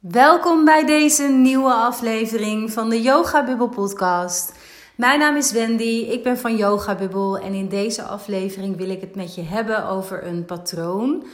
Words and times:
Welkom 0.00 0.64
bij 0.64 0.86
deze 0.86 1.22
nieuwe 1.22 1.72
aflevering 1.72 2.72
van 2.72 2.90
de 2.90 3.02
Yoga 3.02 3.44
Bubble 3.44 3.68
podcast. 3.68 4.52
Mijn 4.96 5.18
naam 5.18 5.36
is 5.36 5.52
Wendy, 5.52 6.06
ik 6.10 6.22
ben 6.22 6.38
van 6.38 6.56
Yoga 6.56 6.94
Bubble 6.94 7.40
en 7.40 7.52
in 7.52 7.68
deze 7.68 8.02
aflevering 8.02 8.76
wil 8.76 8.90
ik 8.90 9.00
het 9.00 9.14
met 9.14 9.34
je 9.34 9.42
hebben 9.42 9.88
over 9.88 10.26
een 10.26 10.44
patroon, 10.44 11.26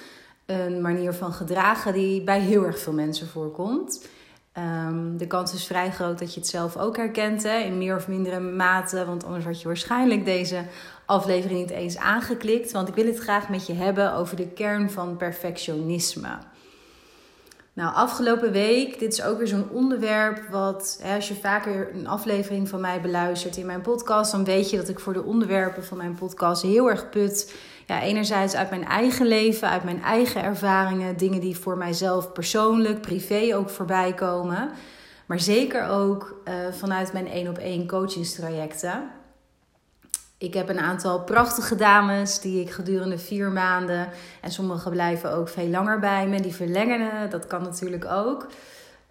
een 0.47 0.81
manier 0.81 1.13
van 1.13 1.33
gedragen 1.33 1.93
die 1.93 2.23
bij 2.23 2.41
heel 2.41 2.65
erg 2.65 2.79
veel 2.79 2.93
mensen 2.93 3.29
voorkomt. 3.29 4.09
Ehm, 4.53 5.17
de 5.17 5.27
kans 5.27 5.55
is 5.55 5.67
vrij 5.67 5.91
groot 5.91 6.19
dat 6.19 6.35
je 6.35 6.41
het 6.41 6.49
zelf 6.49 6.77
ook 6.77 6.97
herkent, 6.97 7.43
hè, 7.43 7.59
in 7.59 7.79
meer 7.79 7.97
of 7.97 8.09
mindere 8.09 8.41
mate, 8.41 9.07
want 9.07 9.25
anders 9.25 9.45
had 9.45 9.61
je 9.61 9.67
waarschijnlijk 9.67 10.25
deze 10.25 10.65
aflevering 11.07 11.61
niet 11.61 11.71
eens 11.71 11.99
aangeklikt. 11.99 12.73
Want 12.73 12.89
ik 12.89 12.95
wil 12.95 13.07
het 13.07 13.19
graag 13.19 13.49
met 13.49 13.67
je 13.67 13.75
hebben 13.75 14.15
over 14.15 14.37
de 14.37 14.49
kern 14.49 14.91
van 14.91 15.17
perfectionisme. 15.17 16.39
Nou, 17.75 17.95
afgelopen 17.95 18.53
week, 18.53 18.99
dit 18.99 19.13
is 19.13 19.23
ook 19.23 19.39
weer 19.39 19.47
zo'n 19.47 19.71
onderwerp 19.71 20.49
wat, 20.51 20.99
hè, 21.03 21.15
als 21.15 21.29
je 21.29 21.35
vaker 21.35 21.95
een 21.95 22.07
aflevering 22.07 22.69
van 22.69 22.81
mij 22.81 23.01
beluistert 23.01 23.57
in 23.57 23.67
mijn 23.67 23.81
podcast, 23.81 24.33
dan 24.33 24.45
weet 24.45 24.71
je 24.71 24.77
dat 24.77 24.89
ik 24.89 25.01
voor 25.01 25.13
de 25.13 25.23
onderwerpen 25.23 25.85
van 25.85 25.97
mijn 25.97 26.15
podcast 26.15 26.63
heel 26.63 26.91
erg 26.91 27.11
put. 27.11 27.55
Ja, 27.87 28.01
enerzijds 28.01 28.55
uit 28.55 28.71
mijn 28.71 28.85
eigen 28.85 29.27
leven, 29.27 29.69
uit 29.69 29.85
mijn 29.85 30.03
eigen 30.03 30.43
ervaringen, 30.43 31.17
dingen 31.17 31.41
die 31.41 31.59
voor 31.59 31.77
mijzelf 31.77 32.33
persoonlijk, 32.33 33.01
privé 33.01 33.57
ook 33.57 33.71
voorbij 33.71 34.15
komen. 34.15 34.71
Maar 35.27 35.41
zeker 35.41 35.89
ook 35.89 36.41
uh, 36.45 36.55
vanuit 36.71 37.13
mijn 37.13 37.29
één 37.29 37.49
op 37.49 37.59
één 37.59 37.87
coachingstrajecten. 37.87 39.11
Ik 40.43 40.55
heb 40.55 40.69
een 40.69 40.81
aantal 40.81 41.21
prachtige 41.21 41.75
dames 41.75 42.41
die 42.41 42.61
ik 42.61 42.71
gedurende 42.71 43.19
vier 43.19 43.51
maanden, 43.51 44.09
en 44.41 44.51
sommige 44.51 44.91
blijven 44.91 45.33
ook 45.33 45.49
veel 45.49 45.69
langer 45.69 45.99
bij 45.99 46.27
me, 46.27 46.41
die 46.41 46.55
verlengen, 46.55 47.31
dat 47.31 47.47
kan 47.47 47.63
natuurlijk 47.63 48.05
ook. 48.05 48.47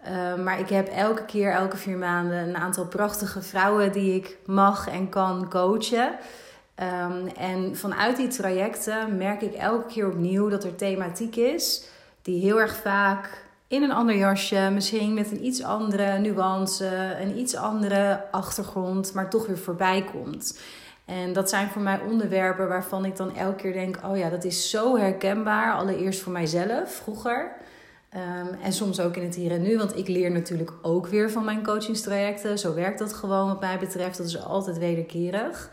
Uh, 0.08 0.44
maar 0.44 0.60
ik 0.60 0.68
heb 0.68 0.88
elke 0.88 1.24
keer, 1.24 1.52
elke 1.52 1.76
vier 1.76 1.96
maanden, 1.96 2.48
een 2.48 2.56
aantal 2.56 2.86
prachtige 2.86 3.42
vrouwen 3.42 3.92
die 3.92 4.14
ik 4.14 4.36
mag 4.46 4.88
en 4.88 5.08
kan 5.08 5.48
coachen. 5.48 6.10
Um, 7.08 7.26
en 7.26 7.76
vanuit 7.76 8.16
die 8.16 8.28
trajecten 8.28 9.16
merk 9.16 9.42
ik 9.42 9.54
elke 9.54 9.86
keer 9.86 10.06
opnieuw 10.06 10.48
dat 10.48 10.64
er 10.64 10.74
thematiek 10.74 11.36
is 11.36 11.84
die 12.22 12.40
heel 12.40 12.60
erg 12.60 12.76
vaak 12.76 13.44
in 13.66 13.82
een 13.82 13.92
ander 13.92 14.16
jasje, 14.16 14.70
misschien 14.72 15.14
met 15.14 15.30
een 15.30 15.44
iets 15.44 15.62
andere 15.62 16.18
nuance, 16.18 17.16
een 17.20 17.38
iets 17.38 17.56
andere 17.56 18.24
achtergrond, 18.30 19.14
maar 19.14 19.30
toch 19.30 19.46
weer 19.46 19.58
voorbij 19.58 20.04
komt. 20.12 20.58
En 21.04 21.32
dat 21.32 21.48
zijn 21.48 21.68
voor 21.68 21.82
mij 21.82 22.00
onderwerpen 22.00 22.68
waarvan 22.68 23.04
ik 23.04 23.16
dan 23.16 23.36
elke 23.36 23.56
keer 23.56 23.72
denk: 23.72 23.98
oh 24.04 24.16
ja, 24.16 24.28
dat 24.30 24.44
is 24.44 24.70
zo 24.70 24.96
herkenbaar. 24.96 25.74
Allereerst 25.74 26.20
voor 26.20 26.32
mijzelf 26.32 26.90
vroeger. 26.90 27.52
Um, 28.14 28.58
en 28.62 28.72
soms 28.72 29.00
ook 29.00 29.16
in 29.16 29.22
het 29.22 29.34
hier 29.34 29.50
en 29.50 29.62
nu, 29.62 29.78
want 29.78 29.96
ik 29.96 30.08
leer 30.08 30.30
natuurlijk 30.30 30.72
ook 30.82 31.06
weer 31.06 31.30
van 31.30 31.44
mijn 31.44 31.62
coachingstrajecten. 31.62 32.58
Zo 32.58 32.74
werkt 32.74 32.98
dat 32.98 33.12
gewoon, 33.12 33.48
wat 33.48 33.60
mij 33.60 33.78
betreft. 33.78 34.18
Dat 34.18 34.26
is 34.26 34.44
altijd 34.44 34.78
wederkerig. 34.78 35.70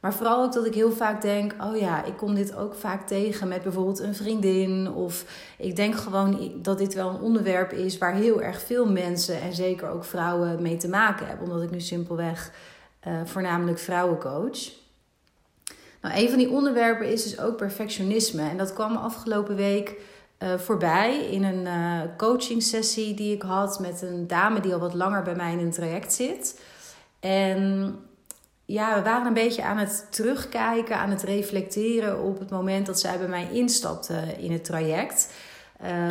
Maar 0.00 0.14
vooral 0.14 0.42
ook 0.44 0.52
dat 0.52 0.66
ik 0.66 0.74
heel 0.74 0.92
vaak 0.92 1.22
denk: 1.22 1.54
oh 1.60 1.76
ja, 1.76 2.04
ik 2.04 2.16
kom 2.16 2.34
dit 2.34 2.56
ook 2.56 2.74
vaak 2.74 3.06
tegen 3.06 3.48
met 3.48 3.62
bijvoorbeeld 3.62 3.98
een 3.98 4.14
vriendin. 4.14 4.92
Of 4.92 5.24
ik 5.58 5.76
denk 5.76 5.94
gewoon 5.94 6.52
dat 6.62 6.78
dit 6.78 6.94
wel 6.94 7.08
een 7.08 7.20
onderwerp 7.20 7.72
is 7.72 7.98
waar 7.98 8.14
heel 8.14 8.42
erg 8.42 8.60
veel 8.60 8.86
mensen 8.86 9.40
en 9.40 9.54
zeker 9.54 9.88
ook 9.88 10.04
vrouwen 10.04 10.62
mee 10.62 10.76
te 10.76 10.88
maken 10.88 11.26
hebben. 11.26 11.46
Omdat 11.46 11.62
ik 11.62 11.70
nu 11.70 11.80
simpelweg 11.80 12.52
uh, 13.08 13.20
voornamelijk 13.24 13.78
vrouwencoach. 13.78 14.80
Nou, 16.00 16.14
een 16.22 16.28
van 16.28 16.38
die 16.38 16.50
onderwerpen 16.50 17.12
is 17.12 17.22
dus 17.22 17.40
ook 17.40 17.56
perfectionisme. 17.56 18.48
En 18.48 18.56
dat 18.56 18.72
kwam 18.72 18.96
afgelopen 18.96 19.56
week 19.56 20.00
uh, 20.38 20.54
voorbij 20.58 21.24
in 21.24 21.44
een 21.44 21.64
uh, 21.64 22.00
coaching 22.16 22.62
sessie 22.62 23.14
die 23.14 23.34
ik 23.34 23.42
had 23.42 23.80
met 23.80 24.02
een 24.02 24.26
dame 24.26 24.60
die 24.60 24.72
al 24.72 24.80
wat 24.80 24.94
langer 24.94 25.22
bij 25.22 25.34
mij 25.34 25.52
in 25.52 25.58
een 25.58 25.70
traject 25.70 26.12
zit. 26.12 26.60
En 27.20 27.96
ja, 28.64 28.94
we 28.94 29.02
waren 29.02 29.26
een 29.26 29.34
beetje 29.34 29.62
aan 29.62 29.78
het 29.78 30.06
terugkijken, 30.10 30.96
aan 30.96 31.10
het 31.10 31.22
reflecteren 31.22 32.22
op 32.22 32.38
het 32.38 32.50
moment 32.50 32.86
dat 32.86 33.00
zij 33.00 33.18
bij 33.18 33.28
mij 33.28 33.48
instapte 33.52 34.14
in 34.38 34.52
het 34.52 34.64
traject. 34.64 35.32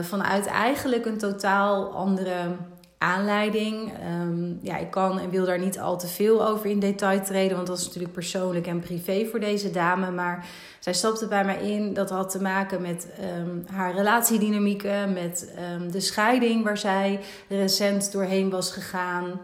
Vanuit 0.01 0.45
eigenlijk 0.45 1.05
een 1.05 1.17
totaal 1.17 1.93
andere 1.93 2.55
aanleiding. 3.01 3.91
Um, 4.21 4.59
ja, 4.61 4.77
ik 4.77 4.91
kan 4.91 5.19
en 5.19 5.29
wil 5.29 5.45
daar 5.45 5.59
niet 5.59 5.79
al 5.79 5.97
te 5.97 6.07
veel 6.07 6.47
over 6.47 6.65
in 6.65 6.79
detail 6.79 7.21
treden, 7.21 7.55
want 7.55 7.67
dat 7.67 7.77
is 7.77 7.85
natuurlijk 7.85 8.13
persoonlijk 8.13 8.67
en 8.67 8.79
privé 8.79 9.25
voor 9.25 9.39
deze 9.39 9.71
dame. 9.71 10.11
Maar 10.11 10.47
zij 10.79 10.93
stapte 10.93 11.27
bij 11.27 11.45
mij 11.45 11.57
in. 11.57 11.93
Dat 11.93 12.09
had 12.09 12.29
te 12.29 12.41
maken 12.41 12.81
met 12.81 13.07
um, 13.39 13.65
haar 13.71 13.93
relatiedynamieken, 13.93 15.13
met 15.13 15.53
um, 15.73 15.91
de 15.91 15.99
scheiding 15.99 16.63
waar 16.63 16.77
zij 16.77 17.19
recent 17.47 18.11
doorheen 18.11 18.49
was 18.49 18.71
gegaan. 18.71 19.41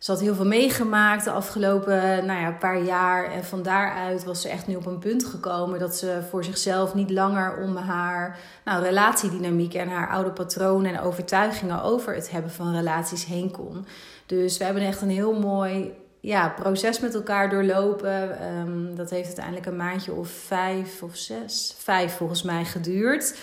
Ze 0.00 0.10
had 0.10 0.20
heel 0.20 0.34
veel 0.34 0.46
meegemaakt 0.46 1.24
de 1.24 1.30
afgelopen 1.30 2.26
nou 2.26 2.40
ja, 2.40 2.50
paar 2.50 2.82
jaar. 2.82 3.32
En 3.32 3.44
van 3.44 3.62
daaruit 3.62 4.24
was 4.24 4.40
ze 4.40 4.48
echt 4.48 4.66
nu 4.66 4.76
op 4.76 4.86
een 4.86 4.98
punt 4.98 5.24
gekomen 5.24 5.78
dat 5.78 5.96
ze 5.96 6.22
voor 6.30 6.44
zichzelf 6.44 6.94
niet 6.94 7.10
langer 7.10 7.56
om 7.56 7.76
haar 7.76 8.38
nou, 8.64 8.82
relatiedynamiek 8.82 9.74
en 9.74 9.88
haar 9.88 10.10
oude 10.10 10.30
patronen 10.30 10.94
en 10.94 11.00
overtuigingen 11.00 11.82
over 11.82 12.14
het 12.14 12.30
hebben 12.30 12.50
van 12.50 12.74
relaties 12.74 13.24
heen 13.24 13.50
kon. 13.50 13.86
Dus 14.26 14.58
we 14.58 14.64
hebben 14.64 14.82
echt 14.82 15.00
een 15.00 15.10
heel 15.10 15.32
mooi 15.32 15.92
ja, 16.20 16.48
proces 16.48 17.00
met 17.00 17.14
elkaar 17.14 17.50
doorlopen. 17.50 18.46
Um, 18.58 18.96
dat 18.96 19.10
heeft 19.10 19.26
uiteindelijk 19.26 19.66
een 19.66 19.76
maandje 19.76 20.12
of 20.12 20.28
vijf 20.28 21.02
of 21.02 21.16
zes, 21.16 21.74
vijf 21.78 22.16
volgens 22.16 22.42
mij 22.42 22.64
geduurd. 22.64 23.38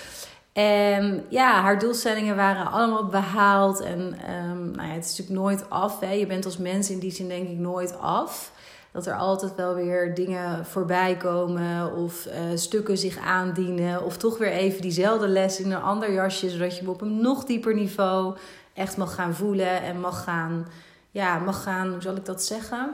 En 0.58 1.26
ja, 1.30 1.62
haar 1.62 1.80
doelstellingen 1.80 2.36
waren 2.36 2.72
allemaal 2.72 3.06
behaald. 3.06 3.80
En 3.80 4.00
um, 4.00 4.72
nou 4.72 4.88
ja, 4.88 4.94
het 4.94 5.06
is 5.06 5.10
natuurlijk 5.10 5.40
nooit 5.40 5.70
af. 5.70 6.00
Hè. 6.00 6.12
Je 6.12 6.26
bent 6.26 6.46
als 6.46 6.58
mens 6.58 6.90
in 6.90 7.00
die 7.00 7.12
zin 7.12 7.28
denk 7.28 7.48
ik 7.48 7.58
nooit 7.58 8.00
af. 8.00 8.52
Dat 8.92 9.06
er 9.06 9.16
altijd 9.16 9.56
wel 9.56 9.76
weer 9.76 10.14
dingen 10.14 10.66
voorbij 10.66 11.18
komen 11.18 11.96
of 11.96 12.26
uh, 12.26 12.34
stukken 12.56 12.98
zich 12.98 13.18
aandienen. 13.18 14.04
Of 14.04 14.18
toch 14.18 14.38
weer 14.38 14.52
even 14.52 14.82
diezelfde 14.82 15.28
les 15.28 15.60
in 15.60 15.72
een 15.72 15.82
ander 15.82 16.14
jasje. 16.14 16.50
Zodat 16.50 16.74
je 16.74 16.80
hem 16.80 16.90
op 16.90 17.02
een 17.02 17.22
nog 17.22 17.44
dieper 17.44 17.74
niveau 17.74 18.38
echt 18.74 18.98
mag 18.98 19.16
gaan 19.16 19.34
voelen. 19.34 19.82
En 19.82 20.00
mag 20.00 20.24
gaan, 20.24 20.68
ja, 21.12 21.40
mag 21.40 21.64
gaan, 21.64 21.92
hoe 21.92 22.02
zal 22.02 22.16
ik 22.16 22.26
dat 22.26 22.44
zeggen? 22.44 22.94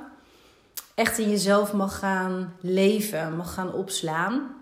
Echt 0.95 1.17
in 1.17 1.29
jezelf 1.29 1.73
mag 1.73 1.99
gaan 1.99 2.53
leven, 2.59 3.35
mag 3.35 3.53
gaan 3.53 3.73
opslaan. 3.73 4.61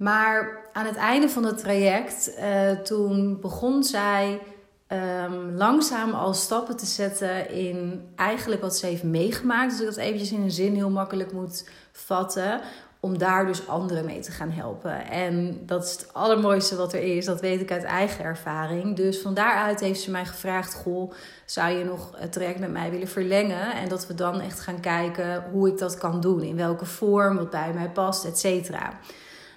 Maar 0.00 0.58
aan 0.72 0.86
het 0.86 0.96
einde 0.96 1.28
van 1.28 1.44
het 1.44 1.58
traject, 1.58 2.32
uh, 2.38 2.70
toen 2.70 3.40
begon 3.40 3.84
zij 3.84 4.40
um, 4.88 5.56
langzaam 5.56 6.12
al 6.12 6.34
stappen 6.34 6.76
te 6.76 6.86
zetten 6.86 7.50
in 7.50 8.08
eigenlijk 8.16 8.60
wat 8.60 8.76
ze 8.76 8.86
heeft 8.86 9.02
meegemaakt. 9.02 9.70
Dus 9.70 9.80
ik 9.80 9.86
dat 9.86 9.96
eventjes 9.96 10.32
in 10.32 10.42
een 10.42 10.50
zin 10.50 10.74
heel 10.74 10.90
makkelijk 10.90 11.32
moet 11.32 11.68
vatten. 11.92 12.60
Om 13.00 13.18
daar 13.18 13.46
dus 13.46 13.68
anderen 13.68 14.04
mee 14.04 14.20
te 14.20 14.30
gaan 14.30 14.50
helpen. 14.50 15.10
En 15.10 15.62
dat 15.66 15.84
is 15.84 15.92
het 15.92 16.12
allermooiste 16.12 16.76
wat 16.76 16.92
er 16.92 17.16
is. 17.16 17.24
Dat 17.24 17.40
weet 17.40 17.60
ik 17.60 17.72
uit 17.72 17.84
eigen 17.84 18.24
ervaring. 18.24 18.96
Dus 18.96 19.18
van 19.18 19.34
daaruit 19.34 19.80
heeft 19.80 20.00
ze 20.00 20.10
mij 20.10 20.26
gevraagd: 20.26 20.74
Goh, 20.74 21.12
zou 21.44 21.78
je 21.78 21.84
nog 21.84 22.10
het 22.16 22.32
traject 22.32 22.58
met 22.58 22.72
mij 22.72 22.90
willen 22.90 23.08
verlengen? 23.08 23.72
En 23.72 23.88
dat 23.88 24.06
we 24.06 24.14
dan 24.14 24.40
echt 24.40 24.60
gaan 24.60 24.80
kijken 24.80 25.44
hoe 25.52 25.68
ik 25.68 25.78
dat 25.78 25.98
kan 25.98 26.20
doen. 26.20 26.42
In 26.42 26.56
welke 26.56 26.86
vorm, 26.86 27.36
wat 27.36 27.50
bij 27.50 27.72
mij 27.74 27.88
past, 27.88 28.24
et 28.24 28.38
cetera. 28.38 28.92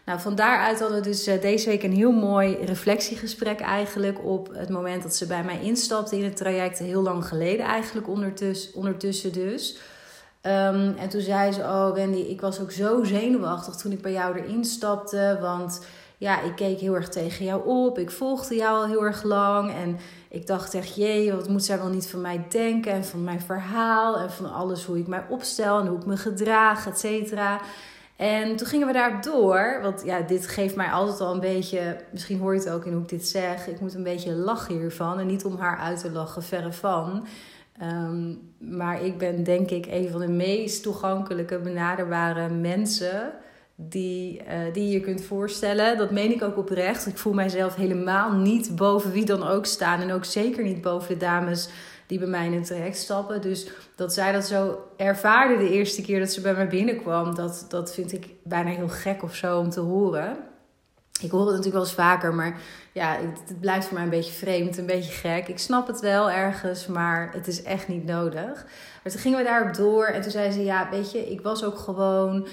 Nou, 0.06 0.20
van 0.20 0.36
daaruit 0.36 0.80
hadden 0.80 0.98
we 0.98 1.04
dus 1.04 1.28
eh, 1.28 1.42
deze 1.42 1.70
week 1.70 1.84
een 1.84 1.94
heel 1.94 2.12
mooi 2.12 2.58
reflectiegesprek 2.66 3.60
eigenlijk 3.60 4.26
op 4.26 4.50
het 4.54 4.70
moment 4.70 5.04
dat 5.04 5.16
ze 5.16 5.28
bij 5.28 5.44
mij 5.44 5.62
instapte 5.62 6.18
in 6.18 6.24
het 6.24 6.36
traject. 6.36 6.80
Heel 6.80 7.02
lang 7.02 7.28
geleden 7.28 7.66
eigenlijk 7.66 8.08
ondertussen, 8.08 8.74
ondertussen 8.76 9.34
dus. 9.34 9.78
Um, 10.42 10.96
en 10.98 11.10
toen 11.10 11.22
zei 11.22 11.52
ze, 11.52 11.62
oh 11.62 11.94
Wendy, 11.94 12.20
ik 12.20 12.42
was 12.42 12.60
ook 12.60 12.72
zo 12.72 13.04
zenuwachtig 13.04 13.76
toen 13.76 13.92
ik 13.92 14.02
bij 14.02 14.12
jou 14.12 14.38
erin 14.38 14.66
stapte. 14.66 15.38
Want 15.42 15.86
ja, 16.18 16.42
ik 16.42 16.56
keek 16.56 16.80
heel 16.80 16.96
erg 16.96 17.10
tegen 17.10 17.46
jou 17.46 17.68
op. 17.68 18.00
Ik 18.00 18.12
volgde 18.12 18.56
jou 18.56 18.78
al 18.78 18.88
heel 18.88 19.04
erg 19.04 19.24
lang. 19.24 19.74
En 19.74 20.00
ik 20.30 20.48
dacht 20.48 20.74
echt, 20.74 20.96
jee, 20.96 21.34
wat 21.34 21.50
moet 21.50 21.64
zij 21.64 21.78
wel 21.78 21.90
niet 21.90 22.08
van 22.08 22.22
mij 22.22 22.46
denken? 22.50 22.92
En 22.92 23.06
van 23.06 23.24
mijn 23.24 23.42
verhaal 23.42 24.18
en 24.18 24.32
van 24.32 24.54
alles 24.54 24.86
hoe 24.86 24.98
ik 24.98 25.08
mij 25.08 25.26
opstel 25.30 25.80
en 25.80 25.88
hoe 25.88 25.98
ik 25.98 26.06
me 26.06 26.18
gedraag, 26.18 26.88
et 26.88 27.00
cetera. 27.00 27.62
En 28.16 28.56
toen 28.56 28.68
gingen 28.68 28.88
we 28.88 28.94
daar 28.94 29.22
door. 29.22 29.80
Want 29.82 30.02
ja, 30.06 30.22
dit 30.22 30.48
geeft 30.48 30.76
mij 30.76 30.90
altijd 30.90 31.20
al 31.20 31.34
een 31.34 31.40
beetje. 31.40 31.98
Misschien 32.12 32.40
hoor 32.40 32.54
je 32.54 32.60
het 32.60 32.70
ook 32.70 32.86
in 32.86 32.94
hoe 32.94 33.02
ik 33.02 33.10
dit 33.10 33.28
zeg. 33.28 33.68
Ik 33.68 33.80
moet 33.80 33.94
een 33.94 34.04
beetje 34.04 34.34
lachen 34.34 34.78
hiervan. 34.78 35.20
En 35.20 35.28
niet 35.28 35.46
om 35.46 35.58
haar 35.58 35.78
uit 35.78 36.00
te 36.00 36.12
lachen, 36.12 36.44
verre 36.44 36.72
van. 36.72 37.28
Um, 37.82 38.54
maar 38.58 39.04
ik 39.04 39.18
ben 39.18 39.44
denk 39.44 39.70
ik 39.70 39.86
een 39.86 40.10
van 40.10 40.20
de 40.20 40.28
meest 40.28 40.84
toegankelijke, 40.84 41.60
benaderbare 41.60 42.50
mensen. 42.50 43.32
Die, 43.76 44.42
uh, 44.42 44.74
die 44.74 44.90
je 44.90 45.00
kunt 45.00 45.24
voorstellen. 45.24 45.98
Dat 45.98 46.12
meen 46.12 46.32
ik 46.32 46.44
ook 46.44 46.58
oprecht. 46.58 47.08
Ik 47.08 47.18
voel 47.18 47.34
mijzelf 47.34 47.76
helemaal 47.76 48.32
niet 48.32 48.76
boven 48.76 49.12
wie 49.12 49.26
dan 49.26 49.48
ook 49.48 49.66
staan. 49.66 50.02
En 50.02 50.12
ook 50.12 50.26
zeker 50.26 50.64
niet 50.64 50.82
boven 50.82 51.08
de 51.08 51.18
dames 51.18 51.70
die 52.14 52.22
bij 52.22 52.32
mij 52.40 52.46
in 52.46 52.54
het 52.54 52.66
traject 52.66 52.98
stappen. 52.98 53.42
Dus 53.42 53.68
dat 53.96 54.14
zij 54.14 54.32
dat 54.32 54.46
zo 54.46 54.90
ervaarde 54.98 55.58
de 55.58 55.70
eerste 55.70 56.02
keer 56.02 56.20
dat 56.20 56.32
ze 56.32 56.42
bij 56.42 56.54
mij 56.54 56.68
binnenkwam, 56.68 57.36
dat, 57.36 57.66
dat 57.70 57.94
vind 57.94 58.14
ik 58.14 58.28
bijna 58.44 58.70
heel 58.70 58.90
gek 58.90 59.24
of 59.24 59.36
zo 59.36 59.60
om 59.60 59.70
te 59.70 59.80
horen. 59.80 60.38
Ik 61.22 61.32
hoor 61.32 61.40
het 61.40 61.50
natuurlijk 61.50 61.76
wel 61.76 61.84
eens 61.84 61.94
vaker, 61.94 62.34
maar 62.34 62.62
ja, 62.92 63.18
het, 63.46 63.60
blijft 63.60 63.86
voor 63.86 63.94
mij 63.94 64.04
een 64.04 64.10
beetje 64.10 64.34
vreemd, 64.34 64.78
een 64.78 64.86
beetje 64.86 65.12
gek. 65.12 65.48
Ik 65.48 65.60
snap 65.60 65.88
het 65.88 66.00
wel 66.00 66.32
ergens, 66.32 66.88
maar 66.88 67.32
het 67.34 67.48
is 67.48 67.64
echt 67.64 67.88
niet 67.88 68.06
nodig. 68.06 68.66
Maar 69.04 69.12
toen 69.12 69.22
gingen 69.22 69.38
we 69.38 69.44
daarop 69.44 69.76
door 69.76 70.06
en 70.06 70.22
toen 70.22 70.32
zei 70.32 70.52
ze: 70.52 70.64
Ja, 70.64 70.90
weet 70.90 71.12
je, 71.12 71.32
ik 71.32 71.42
was 71.42 71.64
ook 71.64 71.78
gewoon 71.78 72.48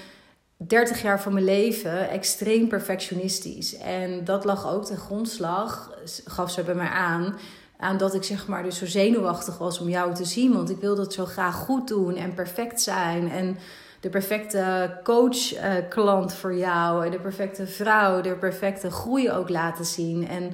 30 0.57 1.01
jaar 1.01 1.21
van 1.21 1.33
mijn 1.33 1.45
leven 1.45 2.09
extreem 2.09 2.67
perfectionistisch. 2.67 3.77
En 3.77 4.23
dat 4.23 4.45
lag 4.45 4.67
ook 4.67 4.85
ten 4.85 4.97
grondslag, 4.97 5.97
gaf 6.25 6.51
ze 6.51 6.63
bij 6.63 6.75
mij 6.75 6.89
aan, 6.89 7.35
aan 7.81 7.97
dat 7.97 8.13
ik 8.13 8.23
zeg 8.23 8.47
maar 8.47 8.63
dus 8.63 8.77
zo 8.77 8.85
zenuwachtig 8.85 9.57
was 9.57 9.79
om 9.79 9.89
jou 9.89 10.13
te 10.13 10.25
zien. 10.25 10.53
Want 10.53 10.69
ik 10.69 10.79
wilde 10.79 11.01
het 11.01 11.13
zo 11.13 11.25
graag 11.25 11.55
goed 11.55 11.87
doen 11.87 12.15
en 12.15 12.33
perfect 12.33 12.81
zijn. 12.81 13.31
En 13.31 13.57
de 13.99 14.09
perfecte 14.09 14.91
coach-klant 15.03 16.33
voor 16.33 16.55
jou, 16.55 17.09
de 17.09 17.19
perfecte 17.19 17.67
vrouw, 17.67 18.21
de 18.21 18.35
perfecte 18.35 18.91
groei 18.91 19.31
ook 19.31 19.49
laten 19.49 19.85
zien. 19.85 20.27
En 20.27 20.51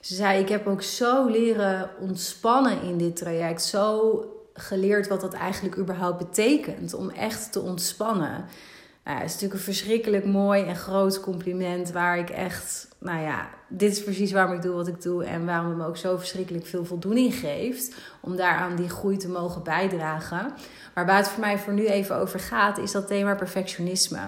ze 0.00 0.14
zei: 0.14 0.40
Ik 0.40 0.48
heb 0.48 0.66
ook 0.66 0.82
zo 0.82 1.26
leren 1.26 1.90
ontspannen 2.00 2.82
in 2.82 2.98
dit 2.98 3.16
traject. 3.16 3.62
Zo 3.62 4.24
geleerd 4.54 5.08
wat 5.08 5.20
dat 5.20 5.34
eigenlijk 5.34 5.78
überhaupt 5.78 6.18
betekent 6.18 6.94
om 6.94 7.10
echt 7.10 7.52
te 7.52 7.60
ontspannen. 7.60 8.44
Nou, 9.04 9.16
het 9.16 9.26
is 9.26 9.32
natuurlijk 9.32 9.60
een 9.60 9.74
verschrikkelijk 9.74 10.24
mooi 10.24 10.62
en 10.62 10.76
groot 10.76 11.20
compliment 11.20 11.90
waar 11.90 12.18
ik 12.18 12.30
echt, 12.30 12.88
nou 12.98 13.22
ja, 13.22 13.48
dit 13.68 13.92
is 13.92 14.02
precies 14.02 14.32
waarom 14.32 14.54
ik 14.54 14.62
doe 14.62 14.74
wat 14.74 14.88
ik 14.88 15.02
doe 15.02 15.24
en 15.24 15.46
waarom 15.46 15.68
het 15.68 15.76
me 15.76 15.86
ook 15.86 15.96
zo 15.96 16.16
verschrikkelijk 16.16 16.66
veel 16.66 16.84
voldoening 16.84 17.34
geeft 17.34 17.94
om 18.20 18.36
daaraan 18.36 18.76
die 18.76 18.88
groei 18.88 19.16
te 19.16 19.28
mogen 19.28 19.62
bijdragen. 19.62 20.52
Maar 20.94 21.06
waar 21.06 21.16
het 21.16 21.28
voor 21.28 21.40
mij 21.40 21.58
voor 21.58 21.72
nu 21.72 21.86
even 21.86 22.16
over 22.16 22.40
gaat, 22.40 22.78
is 22.78 22.92
dat 22.92 23.06
thema 23.06 23.34
perfectionisme. 23.34 24.20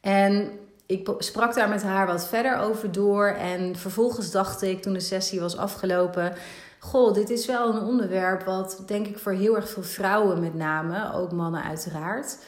En 0.00 0.50
ik 0.86 1.10
sprak 1.18 1.54
daar 1.54 1.68
met 1.68 1.82
haar 1.82 2.06
wat 2.06 2.28
verder 2.28 2.58
over 2.58 2.92
door 2.92 3.26
en 3.26 3.76
vervolgens 3.76 4.30
dacht 4.30 4.62
ik 4.62 4.82
toen 4.82 4.92
de 4.92 5.00
sessie 5.00 5.40
was 5.40 5.56
afgelopen, 5.56 6.34
goh, 6.78 7.14
dit 7.14 7.30
is 7.30 7.46
wel 7.46 7.74
een 7.74 7.82
onderwerp 7.82 8.44
wat 8.44 8.82
denk 8.86 9.06
ik 9.06 9.18
voor 9.18 9.32
heel 9.32 9.56
erg 9.56 9.68
veel 9.68 9.82
vrouwen 9.82 10.40
met 10.40 10.54
name, 10.54 11.12
ook 11.14 11.32
mannen 11.32 11.62
uiteraard 11.62 12.38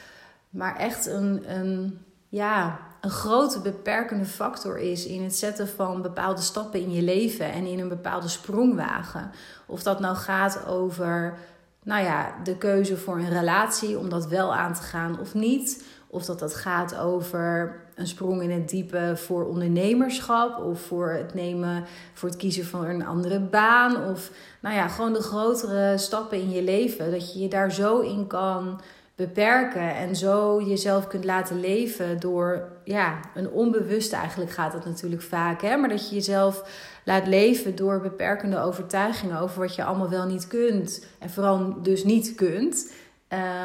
maar 0.53 0.77
echt 0.77 1.07
een, 1.07 1.55
een, 1.55 1.99
ja, 2.29 2.79
een 3.01 3.11
grote 3.11 3.61
beperkende 3.61 4.25
factor 4.25 4.79
is 4.79 5.07
in 5.07 5.23
het 5.23 5.37
zetten 5.37 5.69
van 5.69 6.03
bepaalde 6.03 6.41
stappen 6.41 6.81
in 6.81 6.93
je 6.93 7.03
leven 7.03 7.53
en 7.53 7.67
in 7.67 7.79
een 7.79 7.89
bepaalde 7.89 8.29
sprongwagen. 8.29 9.31
Of 9.67 9.83
dat 9.83 10.01
nou 10.01 10.17
gaat 10.17 10.67
over 10.67 11.39
nou 11.83 12.05
ja, 12.05 12.35
de 12.45 12.57
keuze 12.57 12.97
voor 12.97 13.19
een 13.19 13.29
relatie 13.29 13.99
om 13.99 14.09
dat 14.09 14.27
wel 14.27 14.55
aan 14.55 14.75
te 14.75 14.83
gaan 14.83 15.21
of 15.21 15.35
niet. 15.35 15.85
Of 16.07 16.25
dat 16.25 16.39
dat 16.39 16.55
gaat 16.55 16.97
over 16.97 17.81
een 17.95 18.07
sprong 18.07 18.43
in 18.43 18.51
het 18.51 18.69
diepe 18.69 19.13
voor 19.17 19.45
ondernemerschap. 19.45 20.59
Of 20.59 20.81
voor 20.81 21.11
het 21.11 21.35
nemen, 21.35 21.85
voor 22.13 22.29
het 22.29 22.39
kiezen 22.39 22.65
van 22.65 22.85
een 22.85 23.07
andere 23.07 23.41
baan. 23.41 24.05
Of 24.05 24.31
nou 24.61 24.75
ja, 24.75 24.89
gewoon 24.89 25.13
de 25.13 25.23
grotere 25.23 25.99
stappen 25.99 26.41
in 26.41 26.51
je 26.51 26.63
leven. 26.63 27.11
Dat 27.11 27.33
je 27.33 27.41
je 27.41 27.49
daar 27.49 27.73
zo 27.73 28.01
in 28.01 28.27
kan 28.27 28.81
beperken 29.15 29.95
en 29.97 30.17
zo 30.17 30.63
jezelf 30.63 31.07
kunt 31.07 31.25
laten 31.25 31.61
leven 31.61 32.21
door 32.21 32.69
ja, 32.85 33.21
een 33.35 33.51
onbewuste 33.51 34.17
eigenlijk 34.17 34.51
gaat 34.51 34.73
het 34.73 34.85
natuurlijk 34.85 35.23
vaak, 35.23 35.63
hè, 35.63 35.77
maar 35.77 35.89
dat 35.89 36.09
je 36.09 36.15
jezelf 36.15 36.65
laat 37.05 37.27
leven 37.27 37.77
door 37.77 38.01
beperkende 38.01 38.59
overtuigingen 38.59 39.41
over 39.41 39.61
wat 39.61 39.75
je 39.75 39.85
allemaal 39.85 40.11
wel 40.11 40.27
niet 40.27 40.47
kunt 40.47 41.07
en 41.19 41.31
vooral 41.31 41.83
dus 41.83 42.05
niet 42.05 42.35
kunt. 42.35 42.93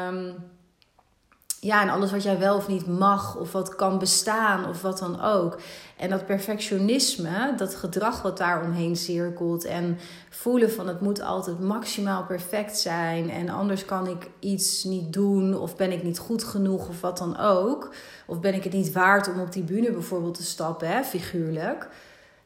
Um, 0.08 0.34
ja, 1.60 1.82
en 1.82 1.88
alles 1.88 2.10
wat 2.10 2.22
jij 2.22 2.38
wel 2.38 2.56
of 2.56 2.68
niet 2.68 2.86
mag, 2.86 3.36
of 3.36 3.52
wat 3.52 3.74
kan 3.74 3.98
bestaan, 3.98 4.68
of 4.68 4.82
wat 4.82 4.98
dan 4.98 5.20
ook. 5.20 5.58
En 5.96 6.10
dat 6.10 6.26
perfectionisme, 6.26 7.54
dat 7.56 7.74
gedrag 7.74 8.22
wat 8.22 8.38
daar 8.38 8.62
omheen 8.62 8.96
cirkelt. 8.96 9.64
En 9.64 9.98
voelen 10.30 10.70
van 10.70 10.88
het 10.88 11.00
moet 11.00 11.20
altijd 11.20 11.60
maximaal 11.60 12.24
perfect 12.24 12.78
zijn. 12.78 13.30
En 13.30 13.48
anders 13.48 13.84
kan 13.84 14.06
ik 14.06 14.30
iets 14.38 14.84
niet 14.84 15.12
doen, 15.12 15.58
of 15.58 15.76
ben 15.76 15.92
ik 15.92 16.02
niet 16.02 16.18
goed 16.18 16.44
genoeg, 16.44 16.88
of 16.88 17.00
wat 17.00 17.18
dan 17.18 17.38
ook. 17.38 17.94
Of 18.26 18.40
ben 18.40 18.54
ik 18.54 18.64
het 18.64 18.72
niet 18.72 18.92
waard 18.92 19.28
om 19.28 19.40
op 19.40 19.52
die 19.52 19.64
bühne 19.64 19.92
bijvoorbeeld 19.92 20.34
te 20.34 20.42
stappen, 20.42 20.88
hè, 20.88 21.04
figuurlijk. 21.04 21.88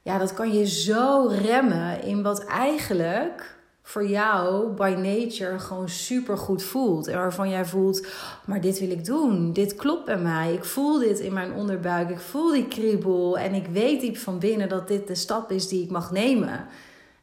Ja, 0.03 0.19
dat 0.19 0.35
kan 0.35 0.53
je 0.53 0.67
zo 0.67 1.26
remmen 1.43 2.03
in 2.03 2.23
wat 2.23 2.44
eigenlijk 2.44 3.61
voor 3.82 4.06
jou 4.06 4.73
by 4.73 4.94
nature 4.99 5.58
gewoon 5.58 5.88
super 5.88 6.38
goed 6.38 6.62
voelt. 6.62 7.06
En 7.06 7.19
waarvan 7.19 7.49
jij 7.49 7.64
voelt, 7.64 8.06
maar 8.44 8.61
dit 8.61 8.79
wil 8.79 8.90
ik 8.90 9.05
doen. 9.05 9.52
Dit 9.52 9.75
klopt 9.75 10.05
bij 10.05 10.19
mij. 10.19 10.52
Ik 10.52 10.64
voel 10.64 10.99
dit 10.99 11.19
in 11.19 11.32
mijn 11.32 11.52
onderbuik. 11.52 12.11
Ik 12.11 12.20
voel 12.20 12.52
die 12.52 12.69
kriebel. 12.69 13.38
En 13.38 13.55
ik 13.55 13.67
weet 13.67 14.00
diep 14.00 14.17
van 14.17 14.38
binnen 14.38 14.69
dat 14.69 14.88
dit 14.88 15.06
de 15.06 15.14
stap 15.14 15.50
is 15.50 15.69
die 15.69 15.84
ik 15.84 15.90
mag 15.90 16.11
nemen. 16.11 16.67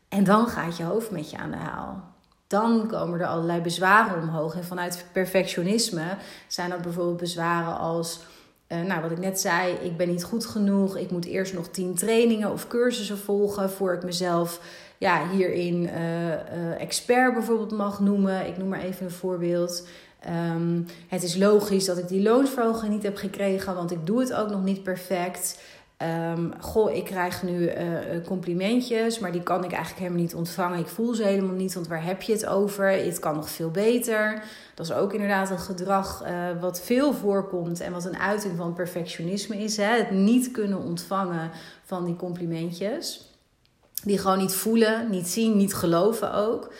En 0.09 0.23
dan 0.23 0.47
gaat 0.47 0.77
je 0.77 0.83
hoofd 0.83 1.11
met 1.11 1.29
je 1.29 1.37
aan 1.37 1.51
de 1.51 1.57
haal. 1.57 2.03
Dan 2.47 2.87
komen 2.87 3.19
er 3.19 3.27
allerlei 3.27 3.61
bezwaren 3.61 4.21
omhoog. 4.21 4.55
En 4.55 4.63
vanuit 4.63 5.05
perfectionisme 5.11 6.17
zijn 6.47 6.69
dat 6.69 6.81
bijvoorbeeld 6.81 7.17
bezwaren 7.17 7.77
als. 7.77 8.19
Uh, 8.67 8.81
nou, 8.81 9.01
wat 9.01 9.11
ik 9.11 9.17
net 9.17 9.39
zei, 9.39 9.73
ik 9.73 9.97
ben 9.97 10.07
niet 10.07 10.23
goed 10.23 10.45
genoeg. 10.45 10.97
Ik 10.97 11.11
moet 11.11 11.25
eerst 11.25 11.53
nog 11.53 11.67
tien 11.67 11.95
trainingen 11.95 12.51
of 12.51 12.67
cursussen 12.67 13.17
volgen 13.17 13.69
voor 13.69 13.93
ik 13.93 14.03
mezelf 14.03 14.59
ja, 14.99 15.29
hierin 15.29 15.83
uh, 15.83 16.81
expert 16.81 17.33
bijvoorbeeld 17.33 17.71
mag 17.71 17.99
noemen. 17.99 18.47
Ik 18.47 18.57
noem 18.57 18.67
maar 18.67 18.81
even 18.81 19.05
een 19.05 19.11
voorbeeld. 19.11 19.87
Um, 20.53 20.85
het 21.07 21.23
is 21.23 21.35
logisch 21.35 21.85
dat 21.85 21.97
ik 21.97 22.07
die 22.07 22.21
loonsverhoging 22.21 22.93
niet 22.93 23.03
heb 23.03 23.17
gekregen, 23.17 23.75
want 23.75 23.91
ik 23.91 24.05
doe 24.05 24.19
het 24.19 24.33
ook 24.33 24.49
nog 24.49 24.63
niet 24.63 24.83
perfect. 24.83 25.61
Um, 26.33 26.53
goh, 26.59 26.95
ik 26.95 27.05
krijg 27.05 27.43
nu 27.43 27.61
uh, 27.61 27.75
complimentjes, 28.25 29.19
maar 29.19 29.31
die 29.31 29.43
kan 29.43 29.63
ik 29.63 29.71
eigenlijk 29.71 30.01
helemaal 30.01 30.21
niet 30.21 30.35
ontvangen. 30.35 30.79
Ik 30.79 30.87
voel 30.87 31.13
ze 31.13 31.23
helemaal 31.23 31.55
niet, 31.55 31.73
want 31.73 31.87
waar 31.87 32.03
heb 32.03 32.21
je 32.21 32.33
het 32.33 32.45
over? 32.45 32.87
Het 32.87 33.19
kan 33.19 33.35
nog 33.35 33.49
veel 33.49 33.71
beter. 33.71 34.43
Dat 34.75 34.85
is 34.85 34.93
ook 34.93 35.13
inderdaad 35.13 35.49
een 35.49 35.59
gedrag 35.59 36.23
wat 36.59 36.81
veel 36.81 37.13
voorkomt 37.13 37.79
en 37.79 37.91
wat 37.91 38.05
een 38.05 38.17
uiting 38.17 38.57
van 38.57 38.73
perfectionisme 38.73 39.57
is. 39.57 39.77
Hè? 39.77 39.97
Het 39.97 40.11
niet 40.11 40.51
kunnen 40.51 40.79
ontvangen 40.79 41.51
van 41.83 42.05
die 42.05 42.15
complimentjes. 42.15 43.28
Die 44.03 44.17
gewoon 44.17 44.37
niet 44.37 44.53
voelen, 44.53 45.09
niet 45.09 45.27
zien, 45.27 45.57
niet 45.57 45.73
geloven 45.73 46.33
ook. 46.33 46.73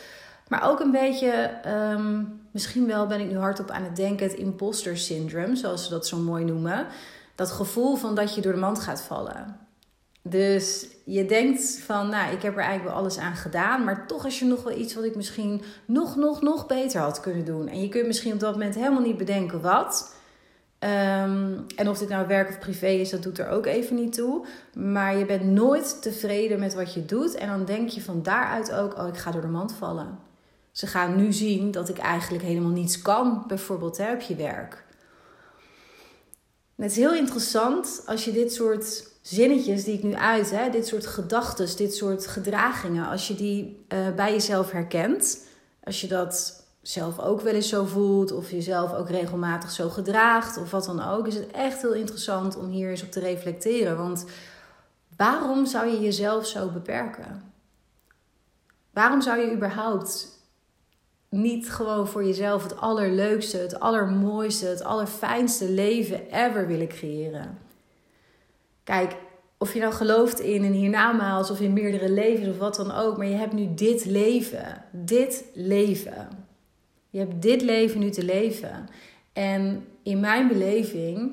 Maar 0.48 0.70
ook 0.70 0.80
een 0.80 0.90
beetje, 0.90 1.50
um, 1.94 2.40
misschien 2.50 2.86
wel 2.86 3.06
ben 3.06 3.20
ik 3.20 3.30
nu 3.30 3.38
hardop 3.38 3.70
aan 3.70 3.82
het 3.82 3.96
denken, 3.96 4.26
het 4.28 4.36
imposter 4.36 4.98
syndrome, 4.98 5.56
zoals 5.56 5.84
ze 5.84 5.90
dat 5.90 6.06
zo 6.06 6.16
mooi 6.16 6.44
noemen. 6.44 6.86
Dat 7.34 7.50
gevoel 7.50 7.96
van 7.96 8.14
dat 8.14 8.34
je 8.34 8.40
door 8.40 8.52
de 8.52 8.58
mand 8.58 8.80
gaat 8.80 9.02
vallen. 9.02 9.68
Dus 10.22 10.86
je 11.04 11.26
denkt 11.26 11.80
van, 11.84 12.08
nou, 12.08 12.32
ik 12.32 12.42
heb 12.42 12.52
er 12.52 12.62
eigenlijk 12.62 12.88
wel 12.88 13.02
alles 13.02 13.18
aan 13.18 13.36
gedaan, 13.36 13.84
maar 13.84 14.06
toch 14.06 14.26
is 14.26 14.40
er 14.40 14.46
nog 14.46 14.62
wel 14.62 14.78
iets 14.78 14.94
wat 14.94 15.04
ik 15.04 15.16
misschien 15.16 15.62
nog, 15.84 16.16
nog, 16.16 16.42
nog 16.42 16.66
beter 16.66 17.00
had 17.00 17.20
kunnen 17.20 17.44
doen. 17.44 17.68
En 17.68 17.80
je 17.80 17.88
kunt 17.88 18.06
misschien 18.06 18.32
op 18.32 18.40
dat 18.40 18.52
moment 18.52 18.74
helemaal 18.74 19.02
niet 19.02 19.16
bedenken 19.16 19.60
wat. 19.60 20.14
Ehm, 20.80 21.58
en 21.76 21.88
of 21.88 21.98
dit 21.98 22.08
nou 22.08 22.26
werk 22.26 22.48
of 22.48 22.58
privé 22.58 22.86
is, 22.86 23.10
dat 23.10 23.22
doet 23.22 23.38
er 23.38 23.48
ook 23.48 23.66
even 23.66 23.96
niet 23.96 24.12
toe. 24.12 24.46
Maar 24.74 25.16
je 25.16 25.26
bent 25.26 25.44
nooit 25.44 26.02
tevreden 26.02 26.58
met 26.60 26.74
wat 26.74 26.94
je 26.94 27.04
doet. 27.04 27.34
En 27.34 27.48
dan 27.48 27.64
denk 27.64 27.88
je 27.88 28.02
van 28.02 28.22
daaruit 28.22 28.72
ook: 28.72 28.98
oh, 28.98 29.08
ik 29.08 29.16
ga 29.16 29.30
door 29.30 29.40
de 29.40 29.46
mand 29.46 29.72
vallen. 29.72 30.18
Ze 30.72 30.86
gaan 30.86 31.16
nu 31.16 31.32
zien 31.32 31.70
dat 31.70 31.88
ik 31.88 31.98
eigenlijk 31.98 32.44
helemaal 32.44 32.70
niets 32.70 33.02
kan, 33.02 33.44
bijvoorbeeld 33.46 33.96
hè, 33.96 34.12
op 34.12 34.20
je 34.20 34.34
werk. 34.34 34.84
het 36.76 36.90
is 36.90 36.96
heel 36.96 37.14
interessant 37.14 38.02
als 38.06 38.24
je 38.24 38.32
dit 38.32 38.52
soort 38.52 39.08
zinnetjes 39.22 39.84
die 39.84 39.94
ik 39.94 40.02
nu 40.02 40.14
uit, 40.14 40.50
hè, 40.50 40.70
dit 40.70 40.86
soort 40.86 41.06
gedachten, 41.06 41.76
dit 41.76 41.94
soort 41.94 42.26
gedragingen, 42.26 43.08
als 43.08 43.28
je 43.28 43.34
die 43.34 43.84
uh, 43.88 44.14
bij 44.14 44.32
jezelf 44.32 44.70
herkent. 44.70 45.48
Als 45.84 46.00
je 46.00 46.06
dat 46.06 46.59
zelf 46.82 47.18
ook 47.18 47.40
wel 47.40 47.54
eens 47.54 47.68
zo 47.68 47.84
voelt, 47.84 48.32
of 48.32 48.50
jezelf 48.50 48.94
ook 48.94 49.08
regelmatig 49.08 49.70
zo 49.70 49.88
gedraagt, 49.88 50.56
of 50.56 50.70
wat 50.70 50.84
dan 50.84 51.02
ook, 51.02 51.26
is 51.26 51.34
het 51.34 51.50
echt 51.50 51.82
heel 51.82 51.94
interessant 51.94 52.56
om 52.56 52.68
hier 52.68 52.90
eens 52.90 53.02
op 53.02 53.10
te 53.10 53.20
reflecteren. 53.20 53.96
Want 53.96 54.24
waarom 55.16 55.66
zou 55.66 55.86
je 55.86 56.00
jezelf 56.00 56.46
zo 56.46 56.68
beperken? 56.68 57.52
Waarom 58.90 59.20
zou 59.20 59.40
je 59.40 59.52
überhaupt 59.52 60.38
niet 61.28 61.72
gewoon 61.72 62.08
voor 62.08 62.24
jezelf 62.24 62.62
het 62.62 62.76
allerleukste, 62.76 63.56
het 63.56 63.80
allermooiste, 63.80 64.66
het 64.66 64.84
allerfijnste 64.84 65.70
leven 65.70 66.20
ever 66.30 66.66
willen 66.66 66.88
creëren? 66.88 67.58
Kijk, 68.84 69.16
of 69.58 69.74
je 69.74 69.80
nou 69.80 69.92
gelooft 69.92 70.40
in 70.40 70.64
een 70.64 70.72
hiernamaals 70.72 71.50
of 71.50 71.60
in 71.60 71.72
meerdere 71.72 72.10
levens 72.10 72.48
of 72.48 72.58
wat 72.58 72.76
dan 72.76 72.92
ook, 72.92 73.16
maar 73.16 73.26
je 73.26 73.36
hebt 73.36 73.52
nu 73.52 73.74
dit 73.74 74.04
leven. 74.04 74.84
Dit 74.92 75.44
leven. 75.54 76.39
Je 77.10 77.18
hebt 77.18 77.42
dit 77.42 77.62
leven 77.62 78.00
nu 78.00 78.10
te 78.10 78.24
leven. 78.24 78.88
En 79.32 79.86
in 80.02 80.20
mijn 80.20 80.48
beleving 80.48 81.32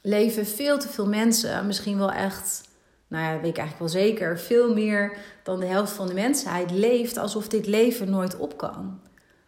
leven 0.00 0.46
veel 0.46 0.78
te 0.78 0.88
veel 0.88 1.06
mensen, 1.06 1.66
misschien 1.66 1.98
wel 1.98 2.12
echt, 2.12 2.68
nou 3.08 3.24
ja, 3.24 3.40
weet 3.40 3.50
ik 3.50 3.58
eigenlijk 3.58 3.92
wel 3.92 4.02
zeker, 4.02 4.38
veel 4.38 4.74
meer 4.74 5.16
dan 5.42 5.60
de 5.60 5.66
helft 5.66 5.92
van 5.92 6.06
de 6.06 6.14
mensheid 6.14 6.70
leeft 6.70 7.16
alsof 7.16 7.48
dit 7.48 7.66
leven 7.66 8.10
nooit 8.10 8.36
op 8.36 8.56
kan. 8.56 9.00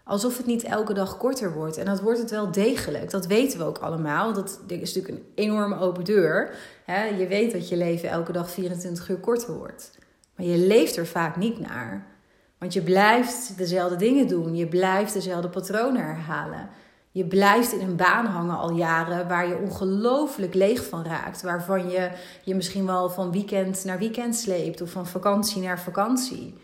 Alsof 0.04 0.36
het 0.36 0.46
niet 0.46 0.62
elke 0.62 0.92
dag 0.92 1.16
korter 1.16 1.52
wordt. 1.54 1.76
En 1.76 1.84
dat 1.84 2.00
wordt 2.00 2.18
het 2.18 2.30
wel 2.30 2.50
degelijk. 2.50 3.10
Dat 3.10 3.26
weten 3.26 3.58
we 3.58 3.64
ook 3.64 3.78
allemaal. 3.78 4.32
Dat 4.32 4.60
is 4.66 4.94
natuurlijk 4.94 5.08
een 5.08 5.26
enorme 5.34 5.78
open 5.78 6.04
deur. 6.04 6.56
Je 7.18 7.26
weet 7.28 7.52
dat 7.52 7.68
je 7.68 7.76
leven 7.76 8.08
elke 8.08 8.32
dag 8.32 8.50
24 8.50 9.08
uur 9.08 9.16
korter 9.16 9.54
wordt. 9.54 9.98
Maar 10.36 10.46
je 10.46 10.56
leeft 10.56 10.96
er 10.96 11.06
vaak 11.06 11.36
niet 11.36 11.58
naar. 11.58 12.13
Want 12.64 12.76
je 12.76 12.82
blijft 12.82 13.58
dezelfde 13.58 13.96
dingen 13.96 14.28
doen. 14.28 14.56
Je 14.56 14.66
blijft 14.66 15.12
dezelfde 15.12 15.48
patronen 15.48 16.04
herhalen. 16.04 16.68
Je 17.10 17.24
blijft 17.24 17.72
in 17.72 17.80
een 17.80 17.96
baan 17.96 18.26
hangen 18.26 18.58
al 18.58 18.72
jaren 18.72 19.28
waar 19.28 19.48
je 19.48 19.58
ongelooflijk 19.58 20.54
leeg 20.54 20.84
van 20.88 21.04
raakt. 21.04 21.42
Waarvan 21.42 21.90
je 21.90 22.10
je 22.44 22.54
misschien 22.54 22.86
wel 22.86 23.10
van 23.10 23.32
weekend 23.32 23.84
naar 23.84 23.98
weekend 23.98 24.36
sleept 24.36 24.80
of 24.80 24.90
van 24.90 25.06
vakantie 25.06 25.62
naar 25.62 25.80
vakantie. 25.80 26.54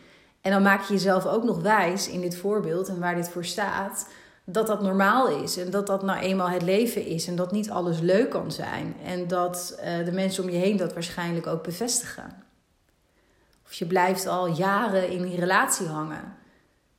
En 0.40 0.50
dan 0.50 0.62
maak 0.62 0.82
je 0.82 0.92
jezelf 0.92 1.26
ook 1.26 1.44
nog 1.44 1.62
wijs 1.62 2.08
in 2.08 2.20
dit 2.20 2.36
voorbeeld 2.36 2.88
en 2.88 3.00
waar 3.00 3.14
dit 3.14 3.28
voor 3.28 3.44
staat, 3.44 4.08
dat 4.44 4.66
dat 4.66 4.82
normaal 4.82 5.42
is 5.42 5.56
en 5.56 5.70
dat 5.70 5.86
dat 5.86 6.02
nou 6.02 6.18
eenmaal 6.18 6.48
het 6.48 6.62
leven 6.62 7.06
is 7.06 7.26
en 7.26 7.36
dat 7.36 7.52
niet 7.52 7.70
alles 7.70 7.98
leuk 7.98 8.30
kan 8.30 8.52
zijn 8.52 8.96
en 9.04 9.28
dat 9.28 9.78
uh, 9.78 10.04
de 10.04 10.12
mensen 10.12 10.44
om 10.44 10.50
je 10.50 10.58
heen 10.58 10.76
dat 10.76 10.92
waarschijnlijk 10.92 11.46
ook 11.46 11.62
bevestigen. 11.62 12.49
Of 13.70 13.76
je 13.76 13.86
blijft 13.86 14.26
al 14.26 14.46
jaren 14.46 15.10
in 15.10 15.22
die 15.22 15.40
relatie 15.40 15.86
hangen. 15.86 16.36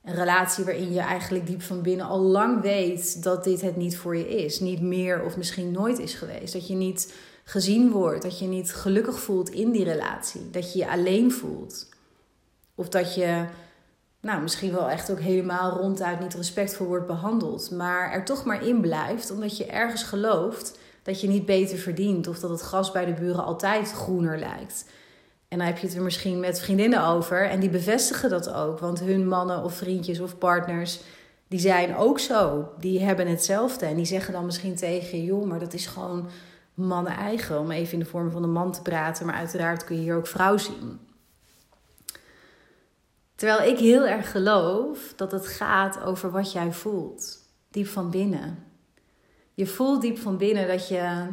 Een 0.03 0.15
relatie 0.15 0.63
waarin 0.63 0.93
je 0.93 0.99
eigenlijk 0.99 1.47
diep 1.47 1.61
van 1.61 1.81
binnen 1.81 2.05
al 2.05 2.19
lang 2.19 2.61
weet 2.61 3.23
dat 3.23 3.43
dit 3.43 3.61
het 3.61 3.75
niet 3.75 3.97
voor 3.97 4.17
je 4.17 4.43
is. 4.43 4.59
Niet 4.59 4.81
meer 4.81 5.23
of 5.23 5.37
misschien 5.37 5.71
nooit 5.71 5.99
is 5.99 6.13
geweest. 6.13 6.53
Dat 6.53 6.67
je 6.67 6.75
niet 6.75 7.13
gezien 7.43 7.91
wordt. 7.91 8.21
Dat 8.21 8.39
je 8.39 8.45
niet 8.45 8.73
gelukkig 8.73 9.19
voelt 9.19 9.49
in 9.49 9.71
die 9.71 9.83
relatie. 9.83 10.49
Dat 10.49 10.73
je 10.73 10.79
je 10.79 10.89
alleen 10.89 11.31
voelt. 11.31 11.89
Of 12.75 12.89
dat 12.89 13.15
je 13.15 13.45
nou, 14.21 14.41
misschien 14.41 14.71
wel 14.71 14.89
echt 14.89 15.11
ook 15.11 15.19
helemaal 15.19 15.77
ronduit 15.77 16.19
niet 16.19 16.33
respectvol 16.33 16.87
wordt 16.87 17.07
behandeld. 17.07 17.71
Maar 17.71 18.11
er 18.11 18.25
toch 18.25 18.45
maar 18.45 18.67
in 18.67 18.81
blijft 18.81 19.31
omdat 19.31 19.57
je 19.57 19.65
ergens 19.65 20.03
gelooft 20.03 20.77
dat 21.03 21.21
je 21.21 21.27
niet 21.27 21.45
beter 21.45 21.77
verdient. 21.77 22.27
Of 22.27 22.39
dat 22.39 22.49
het 22.49 22.61
gras 22.61 22.91
bij 22.91 23.05
de 23.05 23.13
buren 23.13 23.43
altijd 23.43 23.91
groener 23.91 24.39
lijkt. 24.39 24.85
En 25.51 25.57
dan 25.57 25.67
heb 25.67 25.77
je 25.77 25.87
het 25.87 25.95
er 25.95 26.01
misschien 26.01 26.39
met 26.39 26.59
vriendinnen 26.59 27.05
over. 27.05 27.49
En 27.49 27.59
die 27.59 27.69
bevestigen 27.69 28.29
dat 28.29 28.53
ook. 28.53 28.79
Want 28.79 28.99
hun 28.99 29.27
mannen 29.27 29.63
of 29.63 29.73
vriendjes 29.73 30.19
of 30.19 30.37
partners, 30.37 30.99
die 31.47 31.59
zijn 31.59 31.95
ook 31.95 32.19
zo. 32.19 32.69
Die 32.79 32.99
hebben 32.99 33.27
hetzelfde. 33.27 33.85
En 33.85 33.95
die 33.95 34.05
zeggen 34.05 34.33
dan 34.33 34.45
misschien 34.45 34.75
tegen 34.75 35.17
je, 35.17 35.23
joh, 35.23 35.45
maar 35.45 35.59
dat 35.59 35.73
is 35.73 35.85
gewoon 35.85 36.29
mannen 36.73 37.13
eigen. 37.13 37.59
Om 37.59 37.71
even 37.71 37.93
in 37.93 37.99
de 37.99 38.05
vorm 38.05 38.31
van 38.31 38.43
een 38.43 38.51
man 38.51 38.71
te 38.71 38.81
praten. 38.81 39.25
Maar 39.25 39.35
uiteraard 39.35 39.83
kun 39.83 39.95
je 39.95 40.01
hier 40.01 40.15
ook 40.15 40.27
vrouw 40.27 40.57
zien. 40.57 40.99
Terwijl 43.35 43.71
ik 43.71 43.79
heel 43.79 44.07
erg 44.07 44.31
geloof 44.31 45.13
dat 45.15 45.31
het 45.31 45.47
gaat 45.47 46.01
over 46.03 46.31
wat 46.31 46.51
jij 46.51 46.71
voelt. 46.71 47.37
Diep 47.71 47.87
van 47.87 48.09
binnen. 48.09 48.63
Je 49.53 49.67
voelt 49.67 50.01
diep 50.01 50.17
van 50.17 50.37
binnen 50.37 50.67
dat 50.67 50.87
je 50.87 51.27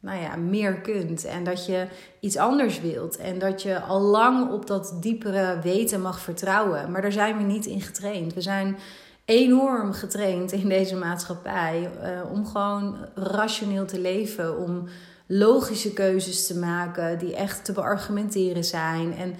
nou 0.00 0.20
ja, 0.20 0.36
meer 0.36 0.80
kunt. 0.80 1.24
En 1.24 1.44
dat 1.44 1.66
je 1.66 1.86
iets 2.20 2.36
anders 2.36 2.80
wilt. 2.80 3.16
En 3.16 3.38
dat 3.38 3.62
je 3.62 3.80
al 3.80 4.00
lang 4.00 4.50
op 4.50 4.66
dat 4.66 4.96
diepere 5.00 5.58
weten 5.62 6.00
mag 6.00 6.20
vertrouwen. 6.20 6.90
Maar 6.90 7.02
daar 7.02 7.12
zijn 7.12 7.36
we 7.36 7.42
niet 7.42 7.66
in 7.66 7.80
getraind. 7.80 8.34
We 8.34 8.40
zijn 8.40 8.76
enorm 9.24 9.92
getraind 9.92 10.52
in 10.52 10.68
deze 10.68 10.96
maatschappij 10.96 11.90
uh, 12.02 12.32
om 12.32 12.46
gewoon 12.46 12.96
rationeel 13.14 13.86
te 13.86 14.00
leven. 14.00 14.58
Om 14.58 14.88
logische 15.26 15.92
keuzes 15.92 16.46
te 16.46 16.58
maken 16.58 17.18
die 17.18 17.34
echt 17.34 17.64
te 17.64 17.72
beargumenteren 17.72 18.64
zijn. 18.64 19.14
En 19.14 19.34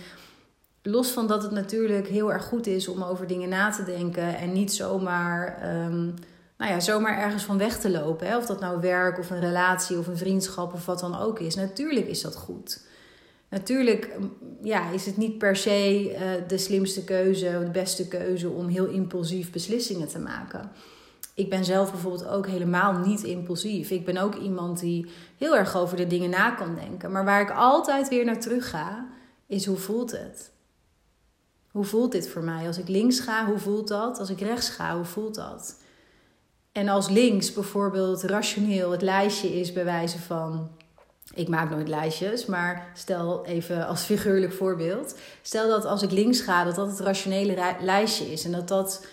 los 0.83 1.11
van 1.11 1.27
dat 1.27 1.43
het 1.43 1.53
natuurlijk 1.53 2.09
heel 2.09 2.33
erg 2.33 2.45
goed 2.45 2.67
is 2.67 2.89
om 2.89 3.03
over 3.03 3.27
dingen 3.27 3.49
na 3.49 3.71
te 3.71 3.85
denken 3.85 4.37
en 4.37 4.53
niet 4.53 4.73
zomaar. 4.73 5.63
Um, 5.87 6.15
nou 6.59 6.73
ja, 6.73 6.81
zomaar 6.81 7.19
ergens 7.19 7.45
van 7.45 7.59
weg 7.59 7.79
te 7.79 7.91
lopen. 7.91 8.27
Hè? 8.27 8.37
Of 8.37 8.47
dat 8.47 8.61
nou 8.61 8.81
werk 8.81 9.19
of 9.19 9.31
een 9.31 9.41
relatie 9.41 9.99
of 9.99 10.07
een 10.07 10.17
vriendschap 10.17 10.73
of 10.73 10.87
wat 10.87 11.01
dan 11.01 11.19
ook 11.19 11.39
is. 11.39 11.55
Natuurlijk 11.55 12.07
is 12.07 12.21
dat 12.21 12.37
goed. 12.37 12.87
Natuurlijk 13.49 14.17
ja, 14.63 14.91
is 14.91 15.07
het 15.07 15.17
niet 15.17 15.39
per 15.39 15.57
se 15.57 16.11
uh, 16.13 16.49
de 16.49 16.59
slimste 16.59 17.05
keuze, 17.05 17.61
de 17.65 17.71
beste 17.71 18.09
keuze 18.09 18.49
om 18.49 18.67
heel 18.67 18.87
impulsief 18.87 19.51
beslissingen 19.51 20.09
te 20.09 20.19
maken. 20.19 20.71
Ik 21.35 21.51
ben 21.51 21.65
zelf 21.65 21.91
bijvoorbeeld 21.91 22.29
ook 22.29 22.47
helemaal 22.47 22.93
niet 22.93 23.23
impulsief. 23.23 23.91
Ik 23.91 24.05
ben 24.05 24.17
ook 24.17 24.35
iemand 24.35 24.81
die 24.81 25.11
heel 25.37 25.57
erg 25.57 25.77
over 25.77 25.97
de 25.97 26.07
dingen 26.07 26.31
na 26.31 26.51
kan 26.51 26.75
denken. 26.75 27.13
Maar 27.13 27.25
waar 27.25 27.41
ik 27.41 27.51
altijd 27.51 28.09
weer 28.09 28.25
naar 28.25 28.41
terug 28.41 28.71
ga, 28.71 29.07
is 29.47 29.67
hoe 29.67 29.77
voelt 29.77 30.11
het? 30.11 30.51
Hoe 31.71 31.85
voelt 31.85 32.13
dit 32.13 32.29
voor 32.29 32.43
mij? 32.43 32.67
Als 32.67 32.79
ik 32.79 32.89
links 32.89 33.21
ga, 33.21 33.47
hoe 33.47 33.59
voelt 33.59 33.89
dat? 33.89 34.19
Als 34.19 34.31
ik 34.31 34.41
rechts 34.41 34.69
ga, 34.69 34.97
hoe 34.97 35.05
voelt 35.05 35.35
dat? 35.35 35.77
En 36.79 36.89
als 36.89 37.09
links 37.09 37.53
bijvoorbeeld 37.53 38.23
rationeel 38.23 38.91
het 38.91 39.03
lijstje 39.03 39.61
is 39.61 39.73
bij 39.73 39.85
wijze 39.85 40.19
van. 40.19 40.71
Ik 41.35 41.49
maak 41.49 41.71
nooit 41.71 41.89
lijstjes, 41.89 42.47
maar 42.47 42.91
stel 42.95 43.47
even 43.47 43.87
als 43.87 44.03
figuurlijk 44.03 44.53
voorbeeld. 44.53 45.15
Stel 45.43 45.69
dat 45.69 45.85
als 45.85 46.03
ik 46.03 46.11
links 46.11 46.41
ga, 46.41 46.65
dat 46.65 46.75
dat 46.75 46.89
het 46.89 47.01
rationele 47.01 47.75
lijstje 47.81 48.33
is 48.33 48.45
en 48.45 48.53
dat 48.53 48.69
dat 48.69 49.07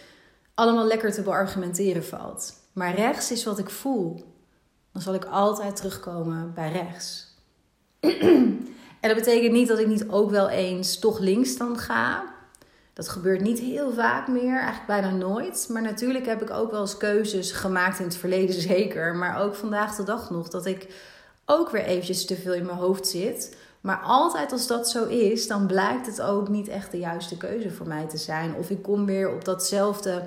allemaal 0.53 0.85
lekker 0.85 1.13
te 1.13 1.21
beargumenteren 1.21 2.05
valt. 2.05 2.53
Maar 2.73 2.95
rechts 2.95 3.31
is 3.31 3.43
wat 3.43 3.59
ik 3.59 3.69
voel. 3.69 4.23
Dan 4.91 5.01
zal 5.01 5.13
ik 5.13 5.25
altijd 5.25 5.75
terugkomen 5.75 6.51
bij 6.53 6.71
rechts. 6.71 7.27
en 9.01 9.09
dat 9.09 9.15
betekent 9.15 9.51
niet 9.51 9.67
dat 9.67 9.79
ik 9.79 9.87
niet 9.87 10.09
ook 10.09 10.29
wel 10.29 10.49
eens 10.49 10.99
toch 10.99 11.19
links 11.19 11.57
dan 11.57 11.77
ga. 11.77 12.34
Dat 12.95 13.09
gebeurt 13.09 13.41
niet 13.41 13.59
heel 13.59 13.93
vaak 13.93 14.27
meer, 14.27 14.55
eigenlijk 14.55 14.87
bijna 14.87 15.09
nooit. 15.09 15.67
Maar 15.71 15.81
natuurlijk 15.81 16.25
heb 16.25 16.41
ik 16.41 16.49
ook 16.49 16.71
wel 16.71 16.81
eens 16.81 16.97
keuzes 16.97 17.51
gemaakt 17.51 17.99
in 17.99 18.05
het 18.05 18.17
verleden, 18.17 18.61
zeker. 18.75 19.15
Maar 19.15 19.41
ook 19.41 19.55
vandaag 19.55 19.95
de 19.95 20.03
dag 20.03 20.29
nog, 20.29 20.49
dat 20.49 20.65
ik 20.65 20.87
ook 21.45 21.69
weer 21.69 21.83
eventjes 21.83 22.25
te 22.25 22.35
veel 22.35 22.53
in 22.53 22.65
mijn 22.65 22.77
hoofd 22.77 23.07
zit. 23.07 23.57
Maar 23.81 23.97
altijd 23.97 24.51
als 24.51 24.67
dat 24.67 24.89
zo 24.89 25.05
is, 25.05 25.47
dan 25.47 25.67
blijkt 25.67 26.05
het 26.05 26.21
ook 26.21 26.49
niet 26.49 26.67
echt 26.67 26.91
de 26.91 26.97
juiste 26.97 27.37
keuze 27.37 27.71
voor 27.71 27.87
mij 27.87 28.07
te 28.07 28.17
zijn. 28.17 28.55
Of 28.55 28.69
ik 28.69 28.81
kom 28.81 29.05
weer 29.05 29.33
op 29.33 29.45
datzelfde 29.45 30.23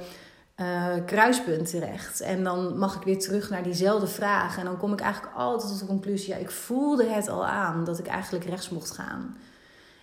uh, 0.57 0.87
kruispunt 1.07 1.71
terecht. 1.71 2.21
En 2.21 2.45
dan 2.45 2.79
mag 2.79 2.97
ik 2.97 3.03
weer 3.03 3.19
terug 3.19 3.51
naar 3.51 3.63
diezelfde 3.63 4.07
vraag. 4.07 4.59
En 4.59 4.65
dan 4.65 4.77
kom 4.77 4.93
ik 4.93 5.01
eigenlijk 5.01 5.35
altijd 5.37 5.71
tot 5.71 5.81
de 5.81 5.87
conclusie: 5.87 6.29
ja, 6.29 6.37
ik 6.37 6.51
voelde 6.51 7.07
het 7.07 7.29
al 7.29 7.47
aan 7.47 7.85
dat 7.85 7.99
ik 7.99 8.07
eigenlijk 8.07 8.45
rechts 8.45 8.71
mocht 8.71 8.91
gaan. 8.91 9.37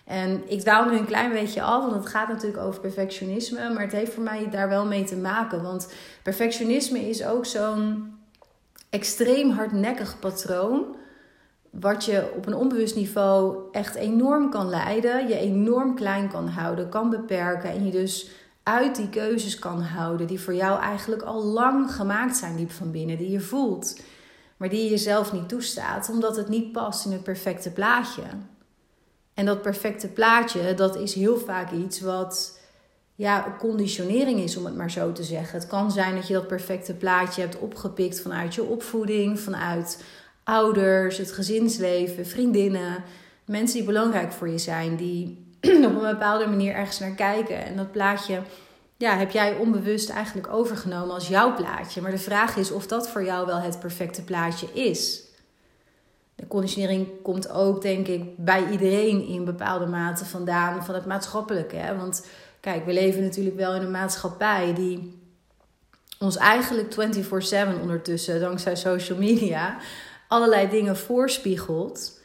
En 0.06 0.50
ik 0.50 0.60
dwaal 0.60 0.84
nu 0.84 0.96
een 0.96 1.06
klein 1.06 1.32
beetje 1.32 1.62
af, 1.62 1.82
want 1.82 1.94
het 1.94 2.06
gaat 2.06 2.28
natuurlijk 2.28 2.62
over 2.62 2.80
perfectionisme. 2.80 3.70
Maar 3.72 3.82
het 3.82 3.92
heeft 3.92 4.12
voor 4.12 4.22
mij 4.22 4.50
daar 4.50 4.68
wel 4.68 4.86
mee 4.86 5.04
te 5.04 5.16
maken. 5.16 5.62
Want 5.62 5.92
perfectionisme 6.22 7.08
is 7.08 7.24
ook 7.24 7.46
zo'n 7.46 8.14
extreem 8.90 9.50
hardnekkig 9.50 10.18
patroon. 10.18 10.96
Wat 11.70 12.04
je 12.04 12.32
op 12.36 12.46
een 12.46 12.54
onbewust 12.54 12.96
niveau 12.96 13.58
echt 13.72 13.94
enorm 13.94 14.50
kan 14.50 14.68
leiden. 14.68 15.28
Je 15.28 15.38
enorm 15.38 15.94
klein 15.94 16.28
kan 16.28 16.48
houden, 16.48 16.88
kan 16.88 17.10
beperken. 17.10 17.70
En 17.70 17.84
je 17.84 17.90
dus 17.90 18.30
uit 18.62 18.96
die 18.96 19.08
keuzes 19.08 19.58
kan 19.58 19.80
houden 19.80 20.26
die 20.26 20.40
voor 20.40 20.54
jou 20.54 20.80
eigenlijk 20.80 21.22
al 21.22 21.44
lang 21.44 21.94
gemaakt 21.94 22.36
zijn 22.36 22.56
diep 22.56 22.70
van 22.70 22.90
binnen. 22.90 23.18
Die 23.18 23.30
je 23.30 23.40
voelt, 23.40 24.00
maar 24.56 24.68
die 24.68 24.82
je 24.82 24.90
jezelf 24.90 25.32
niet 25.32 25.48
toestaat. 25.48 26.08
Omdat 26.10 26.36
het 26.36 26.48
niet 26.48 26.72
past 26.72 27.06
in 27.06 27.12
het 27.12 27.22
perfecte 27.22 27.72
plaatje. 27.72 28.22
En 29.36 29.44
dat 29.44 29.62
perfecte 29.62 30.08
plaatje, 30.08 30.74
dat 30.74 30.96
is 30.96 31.14
heel 31.14 31.38
vaak 31.38 31.70
iets 31.70 32.00
wat 32.00 32.60
ja, 33.14 33.56
conditionering 33.58 34.40
is, 34.40 34.56
om 34.56 34.64
het 34.64 34.76
maar 34.76 34.90
zo 34.90 35.12
te 35.12 35.22
zeggen. 35.22 35.58
Het 35.58 35.68
kan 35.68 35.90
zijn 35.90 36.14
dat 36.14 36.26
je 36.26 36.34
dat 36.34 36.46
perfecte 36.46 36.94
plaatje 36.94 37.40
hebt 37.40 37.58
opgepikt 37.58 38.20
vanuit 38.20 38.54
je 38.54 38.64
opvoeding, 38.64 39.40
vanuit 39.40 40.04
ouders, 40.44 41.18
het 41.18 41.32
gezinsleven, 41.32 42.26
vriendinnen, 42.26 43.04
mensen 43.44 43.76
die 43.76 43.86
belangrijk 43.86 44.32
voor 44.32 44.48
je 44.48 44.58
zijn, 44.58 44.96
die 44.96 45.46
op 45.86 46.02
een 46.02 46.10
bepaalde 46.10 46.46
manier 46.46 46.74
ergens 46.74 46.98
naar 46.98 47.14
kijken. 47.14 47.64
En 47.64 47.76
dat 47.76 47.92
plaatje 47.92 48.40
ja, 48.96 49.16
heb 49.16 49.30
jij 49.30 49.56
onbewust 49.56 50.10
eigenlijk 50.10 50.48
overgenomen 50.52 51.14
als 51.14 51.28
jouw 51.28 51.54
plaatje. 51.54 52.00
Maar 52.00 52.10
de 52.10 52.18
vraag 52.18 52.56
is 52.56 52.70
of 52.70 52.86
dat 52.86 53.08
voor 53.08 53.24
jou 53.24 53.46
wel 53.46 53.60
het 53.60 53.80
perfecte 53.80 54.22
plaatje 54.22 54.66
is. 54.72 55.25
De 56.36 56.46
conditionering 56.46 57.08
komt 57.22 57.50
ook, 57.50 57.82
denk 57.82 58.06
ik, 58.06 58.36
bij 58.36 58.70
iedereen 58.70 59.26
in 59.26 59.44
bepaalde 59.44 59.86
mate 59.86 60.24
vandaan 60.24 60.84
van 60.84 60.94
het 60.94 61.06
maatschappelijke. 61.06 61.76
Hè? 61.76 61.96
Want 61.96 62.26
kijk, 62.60 62.84
we 62.84 62.92
leven 62.92 63.22
natuurlijk 63.22 63.56
wel 63.56 63.74
in 63.74 63.82
een 63.82 63.90
maatschappij 63.90 64.74
die 64.74 65.20
ons 66.18 66.36
eigenlijk 66.36 66.92
24/7 66.92 67.80
ondertussen, 67.80 68.40
dankzij 68.40 68.76
social 68.76 69.18
media, 69.18 69.76
allerlei 70.28 70.68
dingen 70.68 70.96
voorspiegelt. 70.96 72.20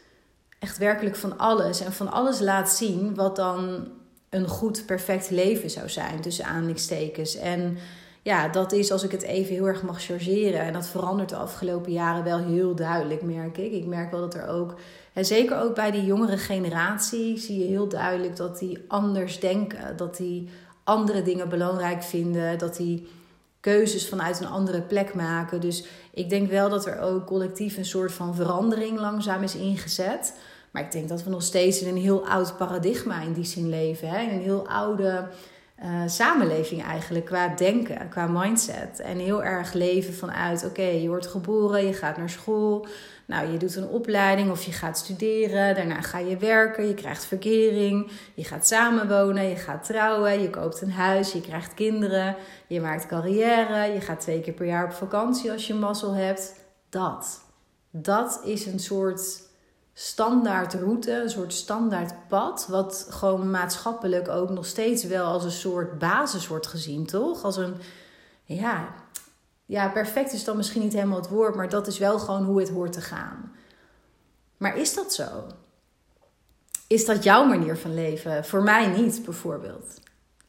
Echt 0.59 0.77
werkelijk 0.77 1.15
van 1.15 1.37
alles. 1.37 1.81
En 1.81 1.93
van 1.93 2.11
alles 2.11 2.39
laat 2.39 2.71
zien 2.71 3.15
wat 3.15 3.35
dan 3.35 3.87
een 4.29 4.47
goed, 4.47 4.85
perfect 4.85 5.29
leven 5.29 5.69
zou 5.69 5.89
zijn, 5.89 6.21
tussen 6.21 6.45
aanhalingstekens. 6.45 7.35
En 7.35 7.77
ja, 8.21 8.47
dat 8.47 8.71
is 8.71 8.91
als 8.91 9.03
ik 9.03 9.11
het 9.11 9.21
even 9.21 9.53
heel 9.53 9.67
erg 9.67 9.83
mag 9.83 10.03
chargeren. 10.03 10.59
En 10.59 10.73
dat 10.73 10.87
verandert 10.87 11.29
de 11.29 11.35
afgelopen 11.35 11.91
jaren 11.91 12.23
wel 12.23 12.39
heel 12.39 12.75
duidelijk, 12.75 13.21
merk 13.21 13.57
ik. 13.57 13.71
Ik 13.71 13.85
merk 13.85 14.11
wel 14.11 14.19
dat 14.19 14.33
er 14.33 14.47
ook, 14.47 14.75
en 15.13 15.25
zeker 15.25 15.59
ook 15.59 15.75
bij 15.75 15.91
die 15.91 16.05
jongere 16.05 16.37
generatie, 16.37 17.37
zie 17.37 17.59
je 17.59 17.65
heel 17.65 17.87
duidelijk 17.87 18.35
dat 18.35 18.59
die 18.59 18.85
anders 18.87 19.39
denken. 19.39 19.97
Dat 19.97 20.17
die 20.17 20.49
andere 20.83 21.21
dingen 21.21 21.49
belangrijk 21.49 22.03
vinden, 22.03 22.57
dat 22.57 22.75
die 22.75 23.07
keuzes 23.59 24.09
vanuit 24.09 24.39
een 24.39 24.47
andere 24.47 24.81
plek 24.81 25.13
maken. 25.13 25.61
Dus 25.61 25.85
ik 26.13 26.29
denk 26.29 26.49
wel 26.49 26.69
dat 26.69 26.85
er 26.85 26.99
ook 26.99 27.25
collectief 27.25 27.77
een 27.77 27.85
soort 27.85 28.11
van 28.11 28.35
verandering 28.35 28.99
langzaam 28.99 29.43
is 29.43 29.55
ingezet. 29.55 30.33
Maar 30.71 30.81
ik 30.81 30.91
denk 30.91 31.09
dat 31.09 31.23
we 31.23 31.29
nog 31.29 31.43
steeds 31.43 31.81
in 31.81 31.87
een 31.87 32.01
heel 32.01 32.27
oud 32.27 32.57
paradigma 32.57 33.21
in 33.21 33.33
die 33.33 33.45
zin 33.45 33.69
leven. 33.69 34.07
Hè? 34.07 34.21
In 34.21 34.29
een 34.29 34.41
heel 34.41 34.67
oude 34.67 35.27
uh, 35.83 36.01
samenleving 36.05 36.83
eigenlijk 36.83 37.25
qua 37.25 37.47
denken, 37.47 38.09
qua 38.09 38.27
mindset. 38.27 38.99
En 38.99 39.17
heel 39.17 39.43
erg 39.43 39.73
leven 39.73 40.13
vanuit, 40.13 40.65
oké, 40.65 40.81
je 40.81 41.07
wordt 41.07 41.27
geboren, 41.27 41.85
je 41.85 41.93
gaat 41.93 42.17
naar 42.17 42.29
school. 42.29 42.87
Nou, 43.25 43.51
je 43.51 43.57
doet 43.57 43.75
een 43.75 43.87
opleiding 43.87 44.51
of 44.51 44.63
je 44.63 44.71
gaat 44.71 44.97
studeren. 44.97 45.75
Daarna 45.75 46.01
ga 46.01 46.17
je 46.17 46.37
werken, 46.37 46.87
je 46.87 46.93
krijgt 46.93 47.25
verkering. 47.25 48.11
Je 48.33 48.43
gaat 48.43 48.67
samenwonen, 48.67 49.49
je 49.49 49.55
gaat 49.55 49.83
trouwen, 49.83 50.41
je 50.41 50.49
koopt 50.49 50.81
een 50.81 50.91
huis, 50.91 51.31
je 51.31 51.41
krijgt 51.41 51.73
kinderen. 51.73 52.35
Je 52.67 52.81
maakt 52.81 53.05
carrière, 53.05 53.93
je 53.93 54.01
gaat 54.01 54.19
twee 54.19 54.41
keer 54.41 54.53
per 54.53 54.65
jaar 54.65 54.85
op 54.85 54.93
vakantie 54.93 55.51
als 55.51 55.67
je 55.67 55.73
mazzel 55.73 56.13
hebt. 56.13 56.55
Dat. 56.89 57.41
Dat 57.91 58.41
is 58.45 58.65
een 58.65 58.79
soort 58.79 59.49
standaard 59.93 60.73
route, 60.73 61.11
een 61.11 61.29
soort 61.29 61.53
standaard 61.53 62.27
pad, 62.27 62.67
wat 62.69 63.07
gewoon 63.09 63.51
maatschappelijk 63.51 64.27
ook 64.27 64.49
nog 64.49 64.65
steeds 64.65 65.03
wel 65.03 65.25
als 65.25 65.43
een 65.43 65.51
soort 65.51 65.99
basis 65.99 66.47
wordt 66.47 66.67
gezien, 66.67 67.05
toch? 67.05 67.43
Als 67.43 67.57
een, 67.57 67.73
ja, 68.43 68.93
ja, 69.65 69.89
perfect 69.89 70.33
is 70.33 70.43
dan 70.43 70.57
misschien 70.57 70.81
niet 70.81 70.93
helemaal 70.93 71.19
het 71.19 71.29
woord, 71.29 71.55
maar 71.55 71.69
dat 71.69 71.87
is 71.87 71.97
wel 71.97 72.19
gewoon 72.19 72.43
hoe 72.43 72.59
het 72.59 72.69
hoort 72.69 72.93
te 72.93 73.01
gaan. 73.01 73.51
Maar 74.57 74.77
is 74.77 74.93
dat 74.93 75.13
zo? 75.13 75.47
Is 76.87 77.05
dat 77.05 77.23
jouw 77.23 77.45
manier 77.45 77.77
van 77.77 77.93
leven? 77.93 78.45
Voor 78.45 78.63
mij 78.63 78.87
niet, 78.87 79.21
bijvoorbeeld. 79.25 79.99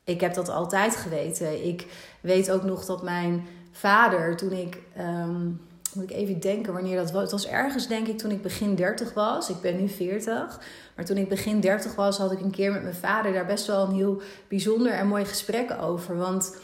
Ik 0.05 0.21
heb 0.21 0.35
dat 0.35 0.49
altijd 0.49 0.97
geweten. 0.97 1.67
Ik 1.67 1.87
weet 2.21 2.51
ook 2.51 2.63
nog 2.63 2.85
dat 2.85 3.03
mijn 3.03 3.47
vader, 3.73 4.37
toen 4.37 4.53
ik. 4.53 4.79
Ehm, 4.97 5.51
moet 5.95 6.11
ik 6.11 6.17
even 6.17 6.41
denken 6.41 6.73
wanneer 6.73 6.97
dat 6.97 7.11
was. 7.11 7.23
Het 7.23 7.31
was 7.31 7.47
ergens, 7.47 7.87
denk 7.87 8.07
ik, 8.07 8.19
toen 8.19 8.31
ik 8.31 8.43
begin 8.43 8.75
30 8.75 9.15
was. 9.15 9.51
Ik 9.51 9.61
ben 9.61 9.77
nu 9.81 9.89
40. 9.89 10.61
Maar 10.97 11.05
toen 11.05 11.17
ik 11.17 11.29
begin 11.29 11.61
30 11.61 11.95
was, 11.95 12.19
had 12.19 12.33
ik 12.33 12.41
een 12.41 12.51
keer 12.51 12.73
met 12.73 12.83
mijn 12.83 12.95
vader 12.95 13.33
daar 13.33 13.47
best 13.47 13.67
wel 13.67 13.87
een 13.87 13.95
heel 13.95 14.23
bijzonder 14.49 14.93
en 14.93 15.07
mooi 15.07 15.25
gesprek 15.25 15.77
over. 15.81 16.17
Want 16.17 16.57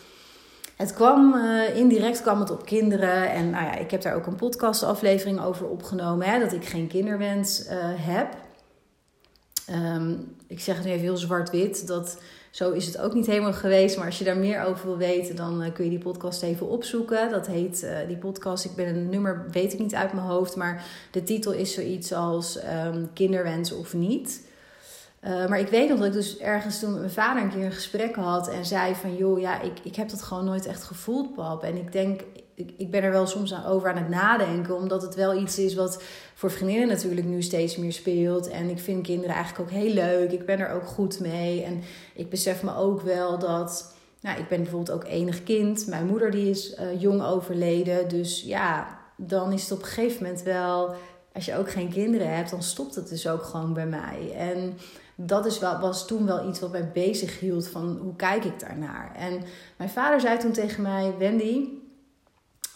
het 0.77 0.95
kwam, 0.95 1.35
uh, 1.35 1.77
indirect 1.77 2.23
kwam 2.23 2.41
het 2.41 2.51
op 2.51 2.67
kinderen. 2.67 3.31
En 3.31 3.51
nou 3.51 3.65
ja, 3.65 3.77
ik 3.77 3.91
heb 3.91 4.03
daar 4.03 4.15
ook 4.15 4.27
een 4.27 4.37
podcastaflevering 4.37 5.41
over 5.41 5.67
opgenomen. 5.67 6.27
Hè, 6.27 6.39
dat 6.39 6.53
ik 6.53 6.65
geen 6.65 6.87
kinderwens 6.87 7.67
uh, 7.67 7.73
heb. 7.97 8.37
Um, 9.71 10.37
ik 10.47 10.61
zeg 10.61 10.77
het 10.77 10.85
nu 10.85 10.91
even 10.91 11.03
heel 11.03 11.17
zwart-wit. 11.17 11.87
Dat 11.87 12.19
zo 12.51 12.73
is 12.73 12.87
het 12.87 12.99
ook 12.99 13.15
niet 13.15 13.27
helemaal 13.27 13.53
geweest. 13.53 13.97
Maar 13.97 14.07
als 14.07 14.19
je 14.19 14.25
daar 14.25 14.37
meer 14.37 14.63
over 14.63 14.87
wil 14.87 14.97
weten, 14.97 15.37
dan 15.37 15.63
uh, 15.63 15.73
kun 15.73 15.85
je 15.85 15.91
die 15.91 15.99
podcast 15.99 16.43
even 16.43 16.69
opzoeken. 16.69 17.31
Dat 17.31 17.47
heet 17.47 17.87
die 18.07 18.17
podcast. 18.17 18.65
Ik 18.65 18.75
ben 18.75 18.87
een 18.89 19.09
nummer, 19.09 19.47
weet 19.51 19.73
ik 19.73 19.79
niet 19.79 19.95
uit 19.95 20.13
mijn 20.13 20.27
hoofd. 20.27 20.57
Maar 20.57 20.85
de 21.11 21.23
titel 21.23 21.53
is 21.53 21.75
zoiets 21.75 22.13
als 22.13 22.59
um, 22.87 23.11
Kinderwens 23.13 23.73
of 23.73 23.95
niet. 23.95 24.47
Uh, 25.25 25.49
maar 25.49 25.59
ik 25.59 25.69
weet 25.69 25.89
nog 25.89 25.99
dat 25.99 26.07
ik 26.07 26.13
dus 26.13 26.39
ergens 26.39 26.79
toen 26.79 26.91
met 26.91 27.01
mijn 27.01 27.13
vader 27.13 27.43
een 27.43 27.51
keer 27.51 27.65
een 27.65 27.73
gesprek 27.73 28.15
had 28.15 28.49
en 28.49 28.65
zei 28.65 28.95
van 28.95 29.17
joh, 29.17 29.41
ja, 29.41 29.61
ik, 29.61 29.79
ik 29.83 29.97
heb 29.97 30.09
dat 30.09 30.23
gewoon 30.23 30.45
nooit 30.45 30.67
echt 30.67 30.83
gevoeld, 30.83 31.35
pap. 31.35 31.63
En 31.63 31.77
ik 31.77 31.93
denk, 31.93 32.21
ik, 32.59 32.73
ik 32.77 32.91
ben 32.91 33.03
er 33.03 33.11
wel 33.11 33.27
soms 33.27 33.67
over 33.67 33.91
aan 33.91 33.97
het 33.97 34.09
nadenken, 34.09 34.77
omdat 34.77 35.03
het 35.03 35.15
wel 35.15 35.41
iets 35.41 35.59
is 35.59 35.75
wat 35.75 36.03
voor 36.35 36.51
vriendinnen 36.51 36.89
natuurlijk 36.89 37.27
nu 37.27 37.43
steeds 37.43 37.77
meer 37.77 37.93
speelt. 37.93 38.49
En 38.49 38.69
ik 38.69 38.79
vind 38.79 39.07
kinderen 39.07 39.35
eigenlijk 39.35 39.71
ook 39.71 39.77
heel 39.77 39.93
leuk. 39.93 40.33
Ik 40.33 40.47
ben 40.47 40.59
er 40.59 40.71
ook 40.71 40.87
goed 40.87 41.21
mee. 41.21 41.63
En 41.63 41.83
ik 42.15 42.31
besef 42.31 42.63
me 42.63 42.77
ook 42.77 43.01
wel 43.01 43.39
dat. 43.39 43.95
Nou, 44.21 44.39
ik 44.39 44.49
ben 44.49 44.63
bijvoorbeeld 44.63 44.97
ook 44.97 45.05
enig 45.05 45.43
kind. 45.43 45.87
Mijn 45.87 46.07
moeder 46.07 46.31
die 46.31 46.51
is 46.51 46.75
uh, 46.75 47.01
jong 47.01 47.23
overleden. 47.23 48.09
Dus 48.09 48.43
ja, 48.43 48.99
dan 49.17 49.53
is 49.53 49.63
het 49.63 49.73
op 49.73 49.79
een 49.79 49.85
gegeven 49.85 50.23
moment 50.23 50.43
wel. 50.43 50.95
Als 51.33 51.45
je 51.45 51.57
ook 51.57 51.71
geen 51.71 51.93
kinderen 51.93 52.37
hebt, 52.37 52.51
dan 52.51 52.63
stopt 52.63 52.95
het 52.95 53.09
dus 53.09 53.29
ook 53.29 53.43
gewoon 53.43 53.73
bij 53.73 53.87
mij. 53.87 54.33
En 54.37 54.79
dat 55.15 55.47
is 55.47 55.59
wel, 55.59 55.79
was 55.79 56.07
toen 56.07 56.27
wel 56.27 56.49
iets 56.49 56.61
wat 56.61 56.73
mij 56.73 56.91
bezig 56.93 57.41
hield 57.41 57.69
van 57.69 57.99
hoe 58.03 58.17
kijk 58.17 58.45
ik 58.45 58.61
daarnaar. 58.61 59.15
En 59.17 59.43
mijn 59.77 59.91
vader 59.91 60.21
zei 60.21 60.39
toen 60.39 60.53
tegen 60.53 60.83
mij, 60.83 61.15
Wendy, 61.19 61.69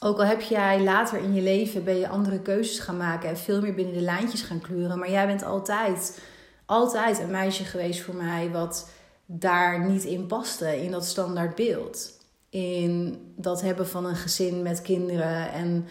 ook 0.03 0.19
al 0.19 0.25
heb 0.25 0.41
jij 0.41 0.81
later 0.81 1.19
in 1.19 1.35
je 1.35 1.43
leven 1.43 1.85
ben 1.85 1.99
je 1.99 2.09
andere 2.09 2.41
keuzes 2.41 2.79
gaan 2.79 2.97
maken 2.97 3.29
en 3.29 3.39
veel 3.39 3.61
meer 3.61 3.75
binnen 3.75 3.95
de 3.95 4.01
lijntjes 4.01 4.43
gaan 4.43 4.61
kleuren, 4.61 4.99
maar 4.99 5.11
jij 5.11 5.27
bent 5.27 5.45
altijd, 5.45 6.21
altijd 6.67 7.19
een 7.19 7.31
meisje 7.31 7.65
geweest 7.65 8.01
voor 8.01 8.15
mij 8.15 8.51
wat 8.51 8.91
daar 9.27 9.85
niet 9.85 10.05
in 10.05 10.27
paste, 10.27 10.83
in 10.83 10.91
dat 10.91 11.05
standaard 11.05 11.55
beeld. 11.55 12.21
In 12.51 13.19
dat 13.37 13.63
hebben 13.63 13.89
van 13.89 14.07
een 14.07 14.17
gezin 14.17 14.63
met 14.63 14.83
kinderen 14.83 15.53
en 15.53 15.89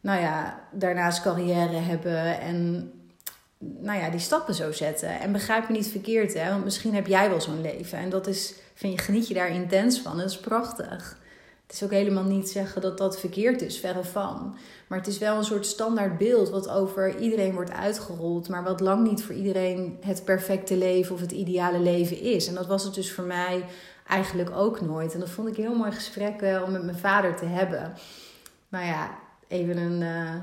nou 0.00 0.20
ja, 0.20 0.60
daarnaast 0.72 1.22
carrière 1.22 1.76
hebben 1.76 2.40
en 2.40 2.90
nou 3.58 3.98
ja, 3.98 4.10
die 4.10 4.20
stappen 4.20 4.54
zo 4.54 4.72
zetten. 4.72 5.20
En 5.20 5.32
begrijp 5.32 5.68
me 5.68 5.76
niet 5.76 5.88
verkeerd, 5.88 6.34
hè? 6.34 6.50
Want 6.50 6.64
misschien 6.64 6.94
heb 6.94 7.06
jij 7.06 7.28
wel 7.28 7.40
zo'n 7.40 7.60
leven. 7.60 7.98
En 7.98 8.10
dat 8.10 8.26
is, 8.26 8.54
vind 8.74 8.92
je, 8.92 9.04
geniet 9.04 9.28
je 9.28 9.34
daar 9.34 9.50
intens 9.50 10.00
van. 10.00 10.16
Dat 10.16 10.30
is 10.30 10.40
prachtig. 10.40 11.18
Het 11.70 11.78
is 11.80 11.84
ook 11.84 11.94
helemaal 11.94 12.24
niet 12.24 12.48
zeggen 12.48 12.82
dat 12.82 12.98
dat 12.98 13.20
verkeerd 13.20 13.62
is, 13.62 13.78
verre 13.78 14.04
van. 14.04 14.56
Maar 14.86 14.98
het 14.98 15.06
is 15.06 15.18
wel 15.18 15.36
een 15.36 15.44
soort 15.44 15.66
standaard 15.66 16.18
beeld 16.18 16.50
wat 16.50 16.68
over 16.68 17.18
iedereen 17.18 17.52
wordt 17.52 17.72
uitgerold. 17.72 18.48
Maar 18.48 18.62
wat 18.64 18.80
lang 18.80 19.08
niet 19.08 19.22
voor 19.22 19.34
iedereen 19.34 19.98
het 20.00 20.24
perfecte 20.24 20.76
leven 20.76 21.14
of 21.14 21.20
het 21.20 21.32
ideale 21.32 21.78
leven 21.78 22.20
is. 22.20 22.46
En 22.46 22.54
dat 22.54 22.66
was 22.66 22.84
het 22.84 22.94
dus 22.94 23.12
voor 23.12 23.24
mij 23.24 23.64
eigenlijk 24.06 24.50
ook 24.50 24.80
nooit. 24.80 25.14
En 25.14 25.20
dat 25.20 25.30
vond 25.30 25.48
ik 25.48 25.56
een 25.56 25.62
heel 25.62 25.76
mooi 25.76 25.92
gesprek 25.92 26.40
wel 26.40 26.64
om 26.64 26.72
met 26.72 26.84
mijn 26.84 26.98
vader 26.98 27.36
te 27.36 27.44
hebben. 27.44 27.92
Maar 28.68 28.86
ja, 28.86 29.18
even 29.48 29.76
een... 29.76 30.00
Uh, 30.00 30.34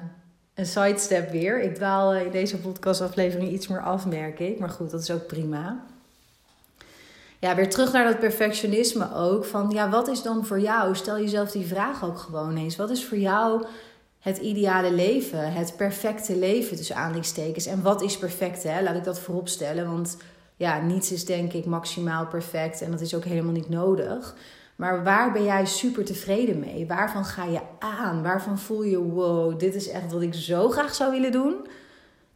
een 0.53 0.65
sidestep 0.65 1.31
weer. 1.31 1.61
Ik 1.61 1.75
dwaal 1.75 2.15
in 2.15 2.31
deze 2.31 2.59
podcastaflevering 2.59 3.51
iets 3.51 3.67
meer 3.67 3.81
af, 3.81 4.05
merk 4.05 4.39
ik. 4.39 4.59
Maar 4.59 4.69
goed, 4.69 4.91
dat 4.91 5.01
is 5.01 5.11
ook 5.11 5.27
prima. 5.27 5.85
Ja, 7.39 7.55
weer 7.55 7.69
terug 7.69 7.91
naar 7.91 8.05
dat 8.05 8.19
perfectionisme 8.19 9.15
ook. 9.15 9.45
Van 9.45 9.69
ja, 9.69 9.89
wat 9.89 10.07
is 10.07 10.21
dan 10.21 10.45
voor 10.45 10.59
jou? 10.59 10.95
Stel 10.95 11.19
jezelf 11.19 11.51
die 11.51 11.65
vraag 11.65 12.03
ook 12.03 12.17
gewoon 12.17 12.57
eens. 12.57 12.75
Wat 12.75 12.89
is 12.89 13.05
voor 13.05 13.17
jou 13.17 13.65
het 14.19 14.37
ideale 14.37 14.91
leven? 14.91 15.53
Het 15.53 15.73
perfecte 15.77 16.35
leven 16.35 16.77
tussen 16.77 16.95
aanleidingstekens. 16.95 17.65
En 17.65 17.81
wat 17.81 18.01
is 18.01 18.17
perfect, 18.17 18.63
hè? 18.63 18.81
Laat 18.81 18.95
ik 18.95 19.03
dat 19.03 19.19
voorop 19.19 19.47
stellen. 19.47 19.91
Want 19.91 20.17
ja, 20.55 20.81
niets 20.81 21.11
is 21.11 21.25
denk 21.25 21.53
ik 21.53 21.65
maximaal 21.65 22.27
perfect. 22.27 22.81
En 22.81 22.91
dat 22.91 23.01
is 23.01 23.15
ook 23.15 23.25
helemaal 23.25 23.53
niet 23.53 23.69
nodig. 23.69 24.35
Maar 24.75 25.03
waar 25.03 25.31
ben 25.31 25.43
jij 25.43 25.65
super 25.65 26.05
tevreden 26.05 26.59
mee? 26.59 26.87
Waarvan 26.87 27.25
ga 27.25 27.45
je 27.45 27.61
aan? 27.79 28.23
Waarvan 28.23 28.59
voel 28.59 28.83
je, 28.83 28.99
wow, 28.99 29.59
dit 29.59 29.75
is 29.75 29.89
echt 29.89 30.11
wat 30.11 30.21
ik 30.21 30.33
zo 30.33 30.69
graag 30.69 30.95
zou 30.95 31.11
willen 31.11 31.31
doen? 31.31 31.67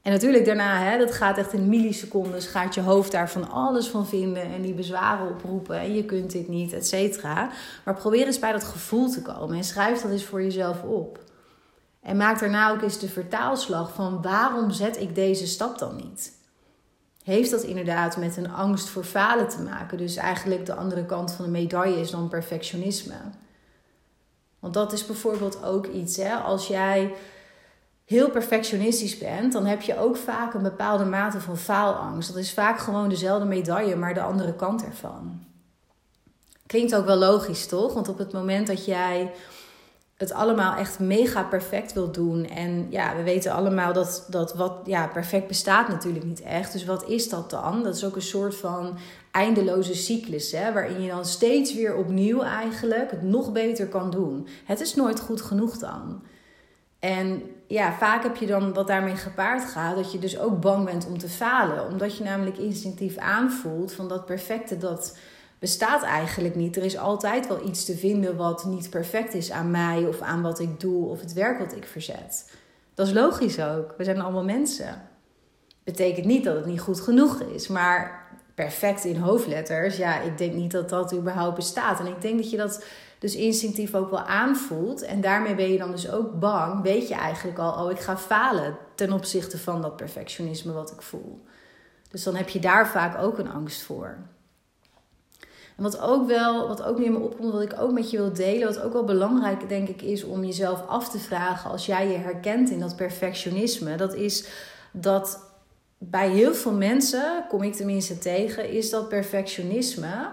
En 0.02 0.12
natuurlijk 0.12 0.46
daarna, 0.46 0.80
hè, 0.80 0.98
dat 0.98 1.12
gaat 1.12 1.38
echt 1.38 1.54
in 1.54 1.70
millisecondes, 1.70 2.46
gaat 2.46 2.76
je 2.76 2.82
hoofd 2.82 3.12
daar 3.12 3.30
van 3.30 3.52
alles 3.52 3.88
van 3.88 4.08
vinden 4.08 4.44
en 4.44 4.62
die 4.62 4.74
bezwaren 4.74 5.30
oproepen 5.30 5.80
en 5.80 5.96
je 5.96 6.06
kunt 6.06 6.32
dit 6.32 6.48
niet, 6.48 6.74
et 6.74 6.88
cetera. 6.88 7.50
Maar 7.86 7.96
probeer 7.96 8.26
eens 8.26 8.40
bij 8.40 8.52
dat 8.52 8.64
gevoel 8.64 9.10
te 9.10 9.22
komen 9.22 9.58
en 9.58 9.64
schrijf 9.64 10.02
dat 10.02 10.12
eens 10.12 10.26
voor 10.26 10.44
jezelf 10.44 10.84
op. 10.84 11.20
En 12.02 12.18
maak 12.18 12.40
daarna 12.40 12.72
ook 12.72 12.82
eens 12.82 13.00
de 13.00 13.10
vertaalslag 13.10 13.94
van 13.94 14.22
waarom 14.22 14.72
zet 14.72 15.00
ik 15.00 15.16
deze 15.16 15.48
stap 15.48 15.80
dan 15.80 15.96
niet? 15.96 16.40
heeft 17.24 17.52
dat 17.52 17.64
inderdaad 17.64 18.18
met 18.18 18.38
een 18.38 18.52
angst 18.52 18.90
voor 18.90 19.04
falen 19.04 19.48
te 19.48 19.62
maken. 19.62 19.98
Dus 19.98 20.16
eigenlijk 20.16 20.66
de 20.66 20.74
andere 20.74 21.06
kant 21.06 21.32
van 21.32 21.46
de 21.46 21.52
medaille 21.52 22.00
is 22.00 22.12
dan 22.12 22.28
perfectionisme. 22.28 23.16
Want 24.60 24.74
dat 24.74 24.94
is 24.94 25.06
bijvoorbeeld 25.06 25.64
ook 25.64 25.88
iets, 25.88 26.18
hè? 26.18 26.34
als 26.36 26.68
jij 26.68 27.14
heel 28.06 28.30
perfectionistisch 28.30 29.18
bent, 29.18 29.54
dan 29.54 29.66
heb 29.66 29.82
je 29.82 29.98
ook 29.98 30.16
vaak 30.16 30.54
een 30.54 30.64
bepaalde 30.64 31.06
mate 31.06 31.40
van 31.40 31.58
faalangst. 31.58 32.30
Dat 32.30 32.38
is 32.38 32.54
vaak 32.54 32.80
gewoon 32.80 33.10
dezelfde 33.10 33.46
medaille, 33.46 33.96
maar 33.96 34.14
de 34.14 34.22
andere 34.22 34.54
kant 34.56 34.86
ervan. 34.86 35.40
Klinkt 36.66 36.96
ook 36.96 37.06
wel 37.06 37.18
logisch, 37.18 37.68
toch? 37.68 37.94
Want 37.94 38.08
op 38.10 38.18
het 38.18 38.34
moment 38.34 38.68
dat 38.68 38.86
jij 38.86 39.32
het 40.22 40.32
allemaal 40.32 40.76
echt 40.76 41.00
mega 41.00 41.44
perfect 41.44 41.94
wil 41.94 42.12
doen. 42.12 42.46
En 42.46 42.88
ja, 42.90 43.16
we 43.16 43.24
weten 43.24 43.52
allemaal 43.52 43.94
dat, 43.94 44.26
dat 44.30 44.54
wat 44.54 44.74
ja, 44.86 45.08
perfect 45.08 45.48
bestaat 45.48 45.88
natuurlijk 45.88 46.26
niet 46.26 46.42
echt. 46.42 46.72
Dus 46.72 46.86
wat 46.86 47.08
is 47.08 47.30
dat 47.30 47.50
dan? 47.50 47.84
Dat 47.84 47.96
is 47.96 48.06
ook 48.06 48.16
een 48.16 48.22
soort 48.22 48.56
van 48.56 48.98
eindeloze 49.32 49.96
cyclus, 49.96 50.52
hè, 50.52 50.74
waarin 50.74 51.02
je 51.02 51.10
dan 51.10 51.26
steeds 51.26 51.74
weer 51.74 51.96
opnieuw 51.96 52.42
eigenlijk 52.42 53.12
het 53.12 53.22
nog 53.22 53.52
beter 53.52 53.88
kan 53.88 54.12
doen. 54.12 54.48
Het 54.66 54.80
is 54.80 54.96
nooit 54.96 55.20
goed 55.20 55.42
genoeg 55.42 55.78
dan. 55.78 56.22
En 57.02 57.42
ja, 57.68 57.94
vaak 57.94 58.24
heb 58.24 58.36
je 58.36 58.46
dan 58.46 58.74
wat 58.74 58.88
daarmee 58.88 59.16
gepaard 59.16 59.64
gaat, 59.64 59.96
dat 59.96 60.12
je 60.12 60.20
dus 60.20 60.40
ook 60.40 60.62
bang 60.62 60.86
bent 60.86 61.08
om 61.08 61.18
te 61.18 61.30
falen. 61.30 61.86
Omdat 61.86 62.18
je 62.18 62.24
namelijk 62.24 62.58
instinctief 62.58 63.18
aanvoelt 63.18 63.94
van 63.94 64.08
dat 64.08 64.26
perfecte, 64.26 64.78
dat 64.78 65.18
bestaat 65.60 66.04
eigenlijk 66.04 66.56
niet. 66.56 66.76
Er 66.76 66.84
is 66.84 66.98
altijd 66.98 67.48
wel 67.48 67.68
iets 67.68 67.86
te 67.86 67.98
vinden 67.98 68.36
wat 68.36 68.66
niet 68.66 68.90
perfect 68.90 69.34
is 69.34 69.52
aan 69.52 69.72
mij 69.72 70.06
of 70.06 70.22
aan 70.22 70.42
wat 70.42 70.60
ik 70.60 70.80
doe 70.80 71.08
of 71.08 71.20
het 71.22 71.34
werk 71.34 71.60
wat 71.60 71.76
ik 71.76 71.86
verzet. 71.86 72.52
Dat 72.94 73.08
is 73.08 73.14
logisch 73.14 73.60
ook. 73.60 73.94
We 73.98 74.04
zijn 74.04 74.22
allemaal 74.22 74.44
mensen. 74.44 75.02
Betekent 75.84 76.26
niet 76.26 76.44
dat 76.44 76.56
het 76.56 76.66
niet 76.66 76.82
goed 76.82 77.02
genoeg 77.02 77.42
is, 77.42 77.68
maar 77.68 78.28
perfect 78.56 79.04
in 79.04 79.16
hoofdletters, 79.16 79.98
ja, 79.98 80.20
ik 80.20 80.38
denk 80.38 80.54
niet 80.54 80.72
dat 80.72 80.90
dat 80.90 81.14
überhaupt 81.14 81.56
bestaat. 81.56 82.00
En 82.00 82.06
ik 82.08 82.22
denk 82.22 82.38
dat 82.38 82.52
je 82.52 82.58
dat 82.58 82.84
dus 83.22 83.36
instinctief 83.36 83.96
ook 83.96 84.10
wel 84.10 84.20
aanvoelt. 84.20 85.02
En 85.02 85.22
daarmee 85.22 85.56
ben 85.56 85.72
je 85.72 85.78
dan 85.78 85.92
dus 85.92 86.12
ook 86.12 86.40
bang, 86.40 86.82
weet 86.82 87.08
je 87.08 87.14
eigenlijk 87.14 87.58
al, 87.60 87.86
oh, 87.86 87.92
ik 87.92 88.00
ga 88.00 88.18
falen 88.18 88.78
ten 88.96 89.12
opzichte 89.12 89.58
van 89.58 89.82
dat 89.82 89.96
perfectionisme 89.96 90.74
wat 90.74 90.92
ik 90.92 91.02
voel. 91.02 91.44
Dus 92.10 92.24
dan 92.24 92.36
heb 92.36 92.50
je 92.50 92.60
daar 92.60 92.88
vaak 92.88 93.22
ook 93.22 93.38
een 93.38 93.52
angst 93.52 93.82
voor. 93.82 94.18
En 95.78 95.84
wat 95.84 96.00
ook 96.00 96.28
wel, 96.28 96.68
wat 96.68 96.84
ook 96.84 96.98
nu 96.98 97.06
in 97.06 97.12
me 97.12 97.20
opkomt, 97.20 97.52
wat 97.52 97.62
ik 97.62 97.80
ook 97.80 97.92
met 97.92 98.12
je 98.12 98.18
wil 98.18 98.34
delen, 98.34 98.68
wat 98.68 98.82
ook 98.82 98.94
wel 98.94 99.04
belangrijk 99.04 99.70
denk 99.70 99.88
ik 99.88 100.02
is 100.02 100.24
om 100.24 100.44
jezelf 100.44 100.88
af 100.88 101.10
te 101.10 101.20
vragen 101.20 101.72
als 101.72 101.86
jij 101.86 102.08
je 102.08 102.18
herkent 102.18 102.70
in 102.70 102.80
dat 102.80 102.96
perfectionisme, 102.96 103.96
dat 103.96 104.14
is 104.14 104.48
dat 104.92 105.44
bij 105.98 106.30
heel 106.30 106.54
veel 106.54 106.74
mensen, 106.74 107.46
kom 107.50 107.64
ik 107.64 107.74
tenminste 107.74 108.18
tegen, 108.18 108.70
is 108.70 108.90
dat 108.90 109.10
perfectionisme. 109.10 110.30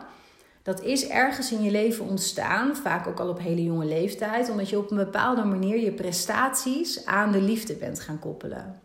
Dat 0.69 0.83
is 0.83 1.09
ergens 1.09 1.53
in 1.53 1.63
je 1.63 1.71
leven 1.71 2.05
ontstaan, 2.05 2.77
vaak 2.77 3.07
ook 3.07 3.21
al 3.21 3.29
op 3.29 3.39
hele 3.39 3.65
jonge 3.65 3.85
leeftijd, 3.85 4.51
omdat 4.51 4.69
je 4.69 4.79
op 4.79 4.91
een 4.91 4.97
bepaalde 4.97 5.45
manier 5.45 5.81
je 5.81 5.93
prestaties 5.93 7.07
aan 7.07 7.33
de 7.33 7.41
liefde 7.41 7.75
bent 7.75 8.01
gaan 8.01 8.19
koppelen. 8.19 8.81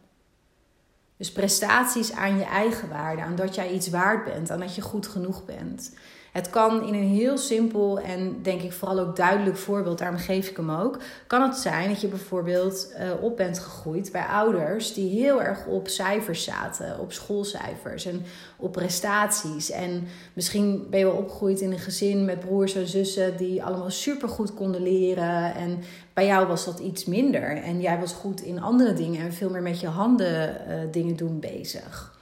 Dus 1.18 1.32
prestaties 1.32 2.12
aan 2.12 2.38
je 2.38 2.44
eigen 2.44 2.90
waarde, 2.90 3.22
aan 3.22 3.36
dat 3.36 3.56
jij 3.56 3.72
iets 3.72 3.90
waard 3.90 4.24
bent, 4.24 4.52
aan 4.52 4.60
dat 4.60 4.76
je 4.76 4.82
goed 4.82 5.08
genoeg 5.08 5.46
bent. 5.46 5.94
Het 6.34 6.50
kan 6.50 6.88
in 6.88 6.94
een 6.94 7.08
heel 7.08 7.38
simpel 7.38 8.00
en 8.00 8.40
denk 8.42 8.62
ik 8.62 8.74
vooral 8.74 9.00
ook 9.00 9.16
duidelijk 9.16 9.58
voorbeeld, 9.58 9.98
daarom 9.98 10.18
geef 10.18 10.50
ik 10.50 10.58
hem 10.58 10.72
ook. 10.72 10.98
Kan 11.28 11.42
het 11.42 11.58
zijn 11.58 11.90
dat 11.90 12.02
je 12.02 12.08
bijvoorbeeld 12.08 12.94
uh, 13.00 13.24
op 13.24 13.38
bent 13.38 13.60
gegroeid 13.60 14.12
bij 14.12 14.26
ouders 14.26 14.94
die 14.94 15.10
heel 15.10 15.42
erg 15.42 15.66
op 15.66 15.88
cijfers 15.88 16.44
zaten, 16.44 17.00
op 17.00 17.12
schoolcijfers 17.12 18.06
en 18.06 18.22
op 18.58 18.72
prestaties. 18.72 19.72
En 19.72 20.08
misschien 20.34 20.88
ben 20.90 21.00
je 21.00 21.06
wel 21.06 21.16
opgegroeid 21.16 21.62
in 21.62 21.72
een 21.72 21.80
gezin 21.80 22.26
met 22.26 22.40
broers 22.40 22.76
en 22.76 22.88
zussen 22.88 23.38
die 23.38 23.64
allemaal 23.64 23.92
supergoed 23.92 24.54
konden 24.54 24.84
leren. 24.84 25.56
En 25.56 25.80
bij 26.14 26.26
jou 26.26 26.48
was 26.48 26.66
dat 26.66 26.80
iets 26.80 27.06
minder. 27.06 27.58
En 27.64 27.82
jij 27.82 28.00
was 28.00 28.14
goed 28.14 28.42
in 28.42 28.62
andere 28.62 28.94
dingen 28.94 29.22
en 29.22 29.34
veel 29.34 29.50
meer 29.50 29.62
met 29.62 29.80
je 29.80 29.88
handen 29.88 30.58
uh, 30.70 30.76
dingen 30.92 31.16
doen 31.16 31.40
bezig. 31.40 32.22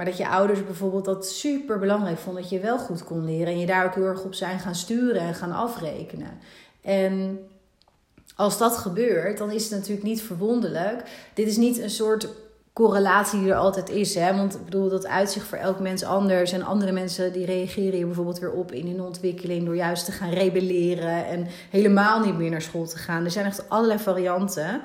Maar 0.00 0.08
dat 0.08 0.18
je 0.18 0.28
ouders 0.28 0.64
bijvoorbeeld 0.64 1.04
dat 1.04 1.28
super 1.28 1.78
belangrijk 1.78 2.18
vonden 2.18 2.42
dat 2.42 2.50
je 2.50 2.60
wel 2.60 2.78
goed 2.78 3.04
kon 3.04 3.24
leren. 3.24 3.52
En 3.52 3.58
je 3.58 3.66
daar 3.66 3.84
ook 3.84 3.94
heel 3.94 4.04
erg 4.04 4.22
op 4.22 4.34
zijn 4.34 4.58
gaan 4.58 4.74
sturen 4.74 5.20
en 5.20 5.34
gaan 5.34 5.52
afrekenen. 5.52 6.38
En 6.82 7.38
als 8.36 8.58
dat 8.58 8.76
gebeurt, 8.76 9.38
dan 9.38 9.50
is 9.50 9.62
het 9.62 9.72
natuurlijk 9.72 10.06
niet 10.06 10.22
verwonderlijk. 10.22 11.02
Dit 11.34 11.46
is 11.46 11.56
niet 11.56 11.78
een 11.78 11.90
soort 11.90 12.28
correlatie 12.72 13.40
die 13.40 13.50
er 13.50 13.56
altijd 13.56 13.90
is. 13.90 14.14
Hè? 14.14 14.36
Want 14.36 14.54
ik 14.54 14.64
bedoel, 14.64 14.88
dat 14.88 15.06
uitzicht 15.06 15.46
voor 15.46 15.58
elk 15.58 15.80
mens 15.80 16.04
anders. 16.04 16.52
En 16.52 16.62
andere 16.62 16.92
mensen 16.92 17.32
die 17.32 17.46
reageren 17.46 17.94
hier 17.94 18.06
bijvoorbeeld 18.06 18.38
weer 18.38 18.52
op 18.52 18.72
in 18.72 18.86
hun 18.86 19.00
ontwikkeling 19.00 19.64
door 19.64 19.76
juist 19.76 20.04
te 20.04 20.12
gaan 20.12 20.30
rebelleren 20.30 21.26
en 21.26 21.46
helemaal 21.70 22.20
niet 22.24 22.38
meer 22.38 22.50
naar 22.50 22.62
school 22.62 22.86
te 22.86 22.98
gaan. 22.98 23.24
Er 23.24 23.30
zijn 23.30 23.46
echt 23.46 23.68
allerlei 23.68 23.98
varianten. 23.98 24.80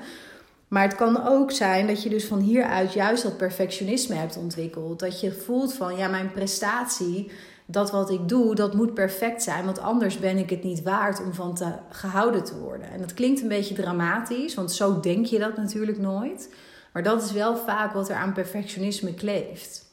Maar 0.68 0.82
het 0.82 0.94
kan 0.94 1.26
ook 1.26 1.50
zijn 1.50 1.86
dat 1.86 2.02
je 2.02 2.08
dus 2.08 2.24
van 2.24 2.38
hieruit 2.38 2.92
juist 2.92 3.22
dat 3.22 3.36
perfectionisme 3.36 4.14
hebt 4.14 4.36
ontwikkeld. 4.36 4.98
Dat 4.98 5.20
je 5.20 5.32
voelt 5.32 5.74
van 5.74 5.96
ja, 5.96 6.08
mijn 6.08 6.32
prestatie, 6.32 7.30
dat 7.66 7.90
wat 7.90 8.10
ik 8.10 8.28
doe, 8.28 8.54
dat 8.54 8.74
moet 8.74 8.94
perfect 8.94 9.42
zijn. 9.42 9.64
Want 9.64 9.78
anders 9.78 10.18
ben 10.18 10.38
ik 10.38 10.50
het 10.50 10.62
niet 10.62 10.82
waard 10.82 11.22
om 11.22 11.34
van 11.34 11.58
gehouden 11.90 12.44
te 12.44 12.58
worden. 12.58 12.90
En 12.90 13.00
dat 13.00 13.14
klinkt 13.14 13.40
een 13.40 13.48
beetje 13.48 13.74
dramatisch, 13.74 14.54
want 14.54 14.72
zo 14.72 15.00
denk 15.00 15.26
je 15.26 15.38
dat 15.38 15.56
natuurlijk 15.56 15.98
nooit. 15.98 16.54
Maar 16.92 17.02
dat 17.02 17.22
is 17.22 17.32
wel 17.32 17.56
vaak 17.56 17.92
wat 17.92 18.08
er 18.08 18.16
aan 18.16 18.32
perfectionisme 18.32 19.14
kleeft. 19.14 19.84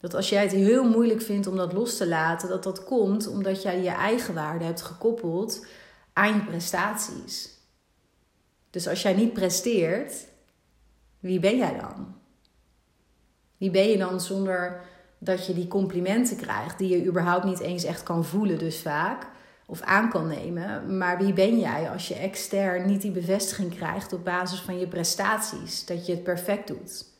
Dat 0.00 0.14
als 0.14 0.28
jij 0.28 0.42
het 0.42 0.52
heel 0.52 0.84
moeilijk 0.84 1.22
vindt 1.22 1.46
om 1.46 1.56
dat 1.56 1.72
los 1.72 1.96
te 1.96 2.08
laten, 2.08 2.48
dat 2.48 2.62
dat 2.62 2.84
komt 2.84 3.28
omdat 3.28 3.62
jij 3.62 3.82
je 3.82 3.90
eigen 3.90 4.34
waarde 4.34 4.64
hebt 4.64 4.82
gekoppeld 4.82 5.66
aan 6.12 6.34
je 6.34 6.44
prestaties. 6.44 7.55
Dus 8.70 8.88
als 8.88 9.02
jij 9.02 9.14
niet 9.14 9.32
presteert, 9.32 10.26
wie 11.20 11.40
ben 11.40 11.56
jij 11.56 11.78
dan? 11.78 12.14
Wie 13.56 13.70
ben 13.70 13.88
je 13.88 13.96
dan 13.96 14.20
zonder 14.20 14.80
dat 15.18 15.46
je 15.46 15.54
die 15.54 15.68
complimenten 15.68 16.36
krijgt, 16.36 16.78
die 16.78 16.88
je 16.88 17.06
überhaupt 17.06 17.44
niet 17.44 17.60
eens 17.60 17.84
echt 17.84 18.02
kan 18.02 18.24
voelen, 18.24 18.58
dus 18.58 18.80
vaak, 18.80 19.26
of 19.66 19.80
aan 19.80 20.10
kan 20.10 20.26
nemen. 20.26 20.98
Maar 20.98 21.18
wie 21.18 21.32
ben 21.32 21.58
jij 21.58 21.90
als 21.90 22.08
je 22.08 22.14
extern 22.14 22.86
niet 22.86 23.02
die 23.02 23.10
bevestiging 23.10 23.74
krijgt 23.74 24.12
op 24.12 24.24
basis 24.24 24.60
van 24.60 24.78
je 24.78 24.86
prestaties, 24.86 25.86
dat 25.86 26.06
je 26.06 26.12
het 26.12 26.22
perfect 26.22 26.66
doet? 26.66 27.14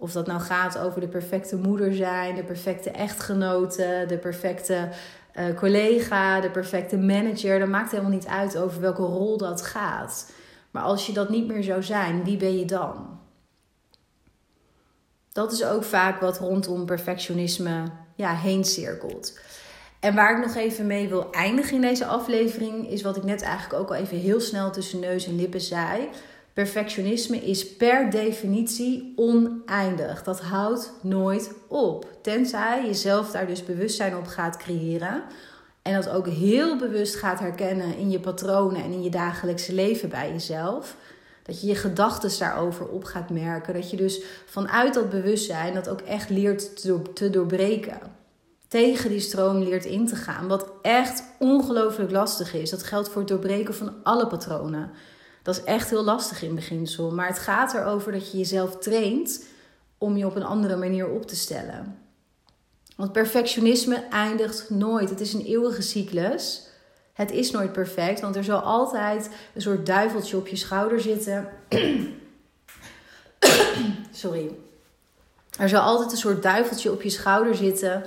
Of 0.00 0.12
dat 0.12 0.26
nou 0.26 0.40
gaat 0.40 0.78
over 0.78 1.00
de 1.00 1.08
perfecte 1.08 1.56
moeder 1.56 1.94
zijn, 1.94 2.34
de 2.34 2.44
perfecte 2.44 2.90
echtgenote, 2.90 4.04
de 4.08 4.18
perfecte 4.18 4.88
uh, 5.38 5.56
collega, 5.56 6.40
de 6.40 6.50
perfecte 6.50 6.96
manager. 6.96 7.58
Dat 7.58 7.68
maakt 7.68 7.90
helemaal 7.90 8.12
niet 8.12 8.26
uit 8.26 8.58
over 8.58 8.80
welke 8.80 9.02
rol 9.02 9.36
dat 9.36 9.62
gaat. 9.62 10.32
Maar 10.70 10.82
als 10.82 11.06
je 11.06 11.12
dat 11.12 11.28
niet 11.28 11.46
meer 11.46 11.62
zou 11.62 11.82
zijn, 11.82 12.24
wie 12.24 12.36
ben 12.36 12.58
je 12.58 12.64
dan? 12.64 13.18
Dat 15.32 15.52
is 15.52 15.64
ook 15.64 15.84
vaak 15.84 16.20
wat 16.20 16.38
rondom 16.38 16.86
perfectionisme 16.86 17.82
ja, 18.14 18.34
heen 18.34 18.64
cirkelt. 18.64 19.38
En 20.00 20.14
waar 20.14 20.38
ik 20.38 20.46
nog 20.46 20.56
even 20.56 20.86
mee 20.86 21.08
wil 21.08 21.32
eindigen 21.32 21.74
in 21.74 21.80
deze 21.80 22.06
aflevering, 22.06 22.90
is 22.90 23.02
wat 23.02 23.16
ik 23.16 23.24
net 23.24 23.42
eigenlijk 23.42 23.82
ook 23.82 23.88
al 23.88 23.94
even 23.94 24.16
heel 24.16 24.40
snel 24.40 24.70
tussen 24.70 25.00
neus 25.00 25.26
en 25.26 25.36
lippen 25.36 25.60
zei. 25.60 26.08
Perfectionisme 26.58 27.36
is 27.36 27.76
per 27.76 28.10
definitie 28.10 29.12
oneindig. 29.16 30.22
Dat 30.22 30.40
houdt 30.40 30.92
nooit 31.02 31.52
op. 31.68 32.06
Tenzij 32.22 32.86
je 32.86 32.94
zelf 32.94 33.30
daar 33.30 33.46
dus 33.46 33.64
bewustzijn 33.64 34.16
op 34.16 34.26
gaat 34.26 34.56
creëren. 34.56 35.22
En 35.82 35.94
dat 35.94 36.08
ook 36.08 36.26
heel 36.26 36.76
bewust 36.76 37.14
gaat 37.14 37.38
herkennen 37.38 37.96
in 37.96 38.10
je 38.10 38.20
patronen 38.20 38.82
en 38.82 38.92
in 38.92 39.02
je 39.02 39.10
dagelijkse 39.10 39.74
leven 39.74 40.08
bij 40.08 40.30
jezelf. 40.30 40.96
Dat 41.42 41.60
je 41.60 41.66
je 41.66 41.74
gedachten 41.74 42.38
daarover 42.38 42.88
op 42.88 43.04
gaat 43.04 43.30
merken. 43.30 43.74
Dat 43.74 43.90
je 43.90 43.96
dus 43.96 44.22
vanuit 44.46 44.94
dat 44.94 45.10
bewustzijn 45.10 45.74
dat 45.74 45.88
ook 45.88 46.00
echt 46.00 46.30
leert 46.30 46.82
te 47.14 47.30
doorbreken. 47.30 47.98
Tegen 48.68 49.10
die 49.10 49.20
stroom 49.20 49.58
leert 49.58 49.84
in 49.84 50.06
te 50.06 50.16
gaan. 50.16 50.48
Wat 50.48 50.72
echt 50.82 51.22
ongelooflijk 51.38 52.10
lastig 52.10 52.54
is. 52.54 52.70
Dat 52.70 52.82
geldt 52.82 53.08
voor 53.08 53.20
het 53.20 53.30
doorbreken 53.30 53.74
van 53.74 53.94
alle 54.02 54.26
patronen. 54.26 54.90
Dat 55.48 55.56
is 55.56 55.64
echt 55.64 55.90
heel 55.90 56.04
lastig 56.04 56.42
in 56.42 56.54
beginsel. 56.54 57.10
Maar 57.10 57.26
het 57.26 57.38
gaat 57.38 57.74
erover 57.74 58.12
dat 58.12 58.30
je 58.30 58.38
jezelf 58.38 58.76
traint 58.76 59.44
om 59.98 60.16
je 60.16 60.26
op 60.26 60.36
een 60.36 60.42
andere 60.42 60.76
manier 60.76 61.08
op 61.08 61.26
te 61.26 61.36
stellen. 61.36 61.98
Want 62.96 63.12
perfectionisme 63.12 64.04
eindigt 64.10 64.70
nooit. 64.70 65.10
Het 65.10 65.20
is 65.20 65.32
een 65.32 65.44
eeuwige 65.44 65.82
cyclus. 65.82 66.66
Het 67.12 67.30
is 67.30 67.50
nooit 67.50 67.72
perfect, 67.72 68.20
want 68.20 68.36
er 68.36 68.44
zal 68.44 68.60
altijd 68.60 69.30
een 69.54 69.60
soort 69.60 69.86
duiveltje 69.86 70.36
op 70.36 70.46
je 70.46 70.56
schouder 70.56 71.00
zitten. 71.00 71.48
Sorry. 74.12 74.50
Er 75.58 75.68
zal 75.68 75.82
altijd 75.82 76.12
een 76.12 76.18
soort 76.18 76.42
duiveltje 76.42 76.92
op 76.92 77.02
je 77.02 77.10
schouder 77.10 77.54
zitten 77.54 78.04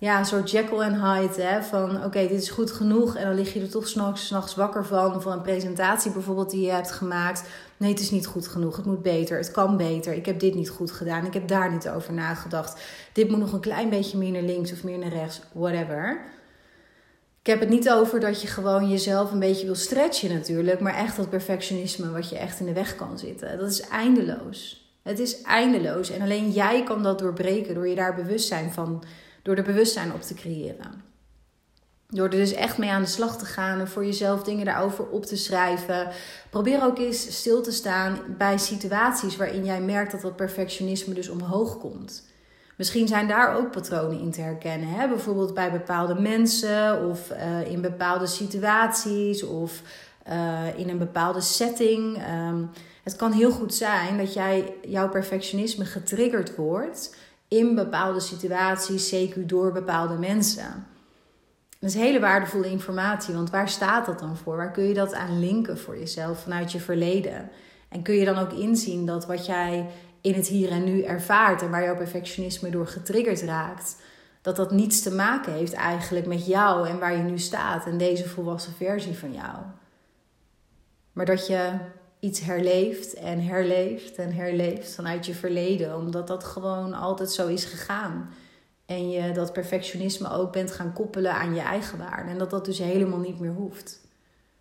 ja, 0.00 0.18
een 0.18 0.24
soort 0.24 0.50
Jekyll 0.50 0.78
en 0.78 1.04
Hyde. 1.04 1.42
Hè, 1.42 1.62
van 1.62 2.04
oké, 2.04 2.20
dit 2.26 2.42
is 2.42 2.50
goed 2.50 2.70
genoeg. 2.70 3.16
En 3.16 3.26
dan 3.26 3.34
lig 3.34 3.52
je 3.52 3.60
er 3.60 3.70
toch 3.70 3.88
s'nachts, 3.88 4.26
s'nachts 4.26 4.54
wakker 4.54 4.86
van. 4.86 5.22
Van 5.22 5.32
een 5.32 5.42
presentatie 5.42 6.12
bijvoorbeeld 6.12 6.50
die 6.50 6.60
je 6.60 6.70
hebt 6.70 6.90
gemaakt. 6.90 7.42
Nee, 7.76 7.90
het 7.90 8.00
is 8.00 8.10
niet 8.10 8.26
goed 8.26 8.48
genoeg. 8.48 8.76
Het 8.76 8.86
moet 8.86 9.02
beter. 9.02 9.36
Het 9.36 9.50
kan 9.50 9.76
beter. 9.76 10.12
Ik 10.12 10.26
heb 10.26 10.40
dit 10.40 10.54
niet 10.54 10.70
goed 10.70 10.90
gedaan. 10.90 11.26
Ik 11.26 11.34
heb 11.34 11.48
daar 11.48 11.72
niet 11.72 11.88
over 11.88 12.12
nagedacht. 12.12 12.80
Dit 13.12 13.28
moet 13.28 13.38
nog 13.38 13.52
een 13.52 13.60
klein 13.60 13.88
beetje 13.88 14.18
meer 14.18 14.30
naar 14.30 14.42
links 14.42 14.72
of 14.72 14.84
meer 14.84 14.98
naar 14.98 15.12
rechts. 15.12 15.40
Whatever. 15.52 16.20
Ik 17.40 17.46
heb 17.46 17.60
het 17.60 17.68
niet 17.68 17.90
over 17.90 18.20
dat 18.20 18.42
je 18.42 18.48
gewoon 18.48 18.88
jezelf 18.88 19.32
een 19.32 19.38
beetje 19.38 19.66
wil 19.66 19.74
stretchen 19.74 20.34
natuurlijk. 20.34 20.80
Maar 20.80 20.94
echt 20.94 21.16
dat 21.16 21.30
perfectionisme 21.30 22.10
wat 22.10 22.28
je 22.28 22.38
echt 22.38 22.60
in 22.60 22.66
de 22.66 22.72
weg 22.72 22.96
kan 22.96 23.18
zitten. 23.18 23.58
Dat 23.58 23.70
is 23.70 23.80
eindeloos. 23.80 24.88
Het 25.02 25.18
is 25.18 25.42
eindeloos. 25.42 26.10
En 26.10 26.22
alleen 26.22 26.50
jij 26.50 26.82
kan 26.82 27.02
dat 27.02 27.18
doorbreken 27.18 27.74
door 27.74 27.88
je 27.88 27.94
daar 27.94 28.14
bewustzijn 28.14 28.72
van 28.72 29.02
door 29.42 29.56
er 29.56 29.62
bewustzijn 29.62 30.12
op 30.12 30.22
te 30.22 30.34
creëren. 30.34 31.08
Door 32.08 32.24
er 32.24 32.30
dus 32.30 32.52
echt 32.52 32.78
mee 32.78 32.90
aan 32.90 33.02
de 33.02 33.08
slag 33.08 33.38
te 33.38 33.44
gaan 33.44 33.80
en 33.80 33.88
voor 33.88 34.04
jezelf 34.04 34.42
dingen 34.42 34.64
daarover 34.64 35.08
op 35.08 35.24
te 35.24 35.36
schrijven. 35.36 36.08
Probeer 36.50 36.84
ook 36.84 36.98
eens 36.98 37.36
stil 37.38 37.62
te 37.62 37.72
staan 37.72 38.18
bij 38.38 38.58
situaties 38.58 39.36
waarin 39.36 39.64
jij 39.64 39.80
merkt 39.80 40.12
dat 40.12 40.20
dat 40.20 40.36
perfectionisme 40.36 41.14
dus 41.14 41.28
omhoog 41.28 41.78
komt. 41.78 42.28
Misschien 42.76 43.08
zijn 43.08 43.28
daar 43.28 43.56
ook 43.56 43.70
patronen 43.70 44.20
in 44.20 44.30
te 44.30 44.40
herkennen. 44.40 44.88
Hè? 44.88 45.08
Bijvoorbeeld 45.08 45.54
bij 45.54 45.72
bepaalde 45.72 46.20
mensen 46.20 47.08
of 47.08 47.30
uh, 47.30 47.70
in 47.70 47.80
bepaalde 47.80 48.26
situaties 48.26 49.42
of 49.42 49.82
uh, 50.28 50.78
in 50.78 50.88
een 50.88 50.98
bepaalde 50.98 51.40
setting. 51.40 52.22
Um, 52.48 52.70
het 53.02 53.16
kan 53.16 53.32
heel 53.32 53.50
goed 53.50 53.74
zijn 53.74 54.18
dat 54.18 54.32
jij 54.32 54.74
jouw 54.82 55.08
perfectionisme 55.08 55.84
getriggerd 55.84 56.56
wordt 56.56 57.14
in 57.50 57.74
bepaalde 57.74 58.20
situaties, 58.20 59.14
CQ 59.14 59.46
door 59.46 59.72
bepaalde 59.72 60.14
mensen. 60.14 60.86
Dat 61.78 61.90
is 61.90 61.96
hele 61.96 62.20
waardevolle 62.20 62.70
informatie, 62.70 63.34
want 63.34 63.50
waar 63.50 63.68
staat 63.68 64.06
dat 64.06 64.18
dan 64.18 64.36
voor? 64.36 64.56
Waar 64.56 64.70
kun 64.70 64.84
je 64.84 64.94
dat 64.94 65.14
aan 65.14 65.38
linken 65.38 65.78
voor 65.78 65.98
jezelf 65.98 66.42
vanuit 66.42 66.72
je 66.72 66.80
verleden? 66.80 67.50
En 67.88 68.02
kun 68.02 68.14
je 68.14 68.24
dan 68.24 68.38
ook 68.38 68.52
inzien 68.52 69.06
dat 69.06 69.26
wat 69.26 69.46
jij 69.46 69.90
in 70.20 70.34
het 70.34 70.46
hier 70.46 70.70
en 70.70 70.84
nu 70.84 71.02
ervaart 71.02 71.62
en 71.62 71.70
waar 71.70 71.84
jouw 71.84 71.96
perfectionisme 71.96 72.70
door 72.70 72.86
getriggerd 72.86 73.42
raakt, 73.42 73.96
dat 74.42 74.56
dat 74.56 74.70
niets 74.70 75.02
te 75.02 75.14
maken 75.14 75.52
heeft 75.52 75.72
eigenlijk 75.72 76.26
met 76.26 76.46
jou 76.46 76.88
en 76.88 76.98
waar 76.98 77.16
je 77.16 77.22
nu 77.22 77.38
staat 77.38 77.86
en 77.86 77.98
deze 77.98 78.28
volwassen 78.28 78.72
versie 78.72 79.18
van 79.18 79.32
jou. 79.32 79.56
Maar 81.12 81.26
dat 81.26 81.46
je 81.46 81.70
iets 82.20 82.40
herleeft 82.40 83.14
en 83.14 83.40
herleeft 83.40 84.16
en 84.16 84.32
herleeft 84.32 84.94
vanuit 84.94 85.26
je 85.26 85.34
verleden, 85.34 85.96
omdat 85.96 86.26
dat 86.26 86.44
gewoon 86.44 86.94
altijd 86.94 87.30
zo 87.30 87.46
is 87.46 87.64
gegaan. 87.64 88.30
En 88.86 89.10
je 89.10 89.32
dat 89.32 89.52
perfectionisme 89.52 90.32
ook 90.32 90.52
bent 90.52 90.72
gaan 90.72 90.92
koppelen 90.92 91.34
aan 91.34 91.54
je 91.54 91.60
eigen 91.60 91.98
waarde. 91.98 92.30
En 92.30 92.38
dat 92.38 92.50
dat 92.50 92.64
dus 92.64 92.78
helemaal 92.78 93.18
niet 93.18 93.40
meer 93.40 93.52
hoeft. 93.52 94.00